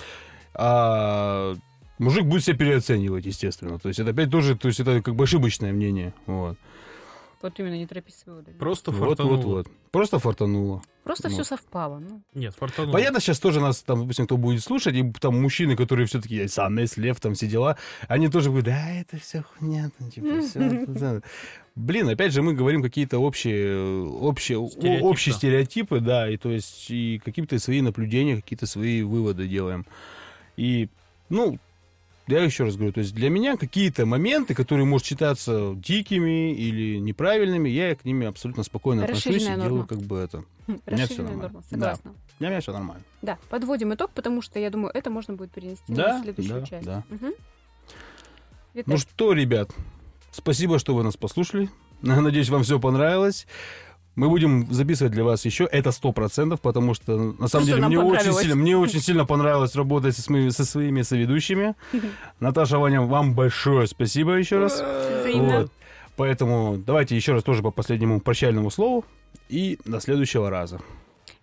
[0.54, 1.56] А
[2.00, 3.80] мужик будет себя переоценивать, естественно.
[3.80, 6.58] То есть это опять тоже, то есть это как бы ошибочное мнение, вот.
[7.42, 8.58] Вот именно, не торопись с выводами.
[8.58, 9.36] Просто Вот, фартануло.
[9.36, 9.68] вот, вот.
[9.92, 10.82] Просто фартануло.
[11.04, 11.34] Просто Вот.
[11.34, 12.00] все совпало.
[12.00, 12.92] Ну, Нет, фартануло.
[12.94, 16.98] Понятно, сейчас тоже нас, там, допустим, кто будет слушать, и там мужчины, которые все-таки самец,
[16.98, 17.78] лев, там все дела,
[18.08, 21.22] они тоже будут, да, это все хуйня, там, типа, все.
[21.76, 23.78] Блин, опять же, мы говорим какие-то общие,
[24.08, 25.06] общие, Стереотипы.
[25.06, 29.86] общие стереотипы, да, и то есть и какие-то свои наблюдения, какие-то свои выводы делаем.
[30.56, 30.90] И,
[31.30, 31.60] ну,
[32.28, 36.98] я еще раз говорю, то есть для меня какие-то моменты, которые, может, считаться дикими или
[37.00, 40.44] неправильными, я к ними абсолютно спокойно отношусь и делаю как бы это.
[40.68, 41.42] меня расширенная нормально.
[41.42, 41.60] норма.
[41.62, 41.76] Да.
[41.78, 42.14] Согласна.
[42.40, 43.04] Для меня все нормально.
[43.22, 46.66] Да, подводим итог, потому что я думаю, это можно будет перенести Да, на следующую да,
[46.68, 46.86] часть.
[46.86, 47.04] да.
[47.10, 47.34] Ну
[48.74, 49.72] Виталь, что, ребят,
[50.32, 51.70] спасибо, что вы нас послушали.
[52.02, 53.48] Надеюсь, вам все понравилось.
[54.18, 55.66] Мы будем записывать для вас еще.
[55.72, 59.26] Это сто процентов, потому что на самом Просто деле мне очень, сильно, мне очень сильно
[59.26, 61.76] понравилось работать со, своими- со своими соведущими.
[62.40, 64.84] Наташа, Ваня, вам большое спасибо еще раз.
[65.36, 65.72] Вот.
[66.16, 69.06] Поэтому давайте еще раз тоже по последнему прощальному слову.
[69.50, 70.80] И до следующего раза.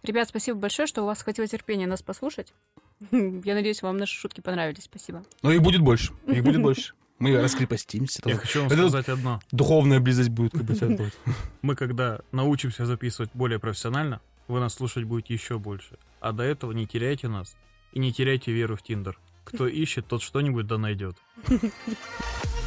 [0.03, 2.53] Ребят, спасибо большое, что у вас хватило терпения нас послушать.
[3.13, 4.83] Я надеюсь, вам наши шутки понравились.
[4.83, 5.23] Спасибо.
[5.43, 6.13] Но их будет больше.
[6.27, 6.95] Их будет больше.
[7.19, 8.23] Мы раскрепостимся.
[8.27, 9.41] Я хочу вам сказать одно.
[9.53, 10.53] Духовная близость будет.
[10.53, 11.17] Как бы, всё будет.
[11.63, 15.99] Мы когда научимся записывать более профессионально, вы нас слушать будете еще больше.
[16.21, 17.57] А до этого не теряйте нас
[17.93, 19.19] и не теряйте веру в Тиндер.
[19.45, 21.17] Кто ищет, тот что-нибудь да найдет.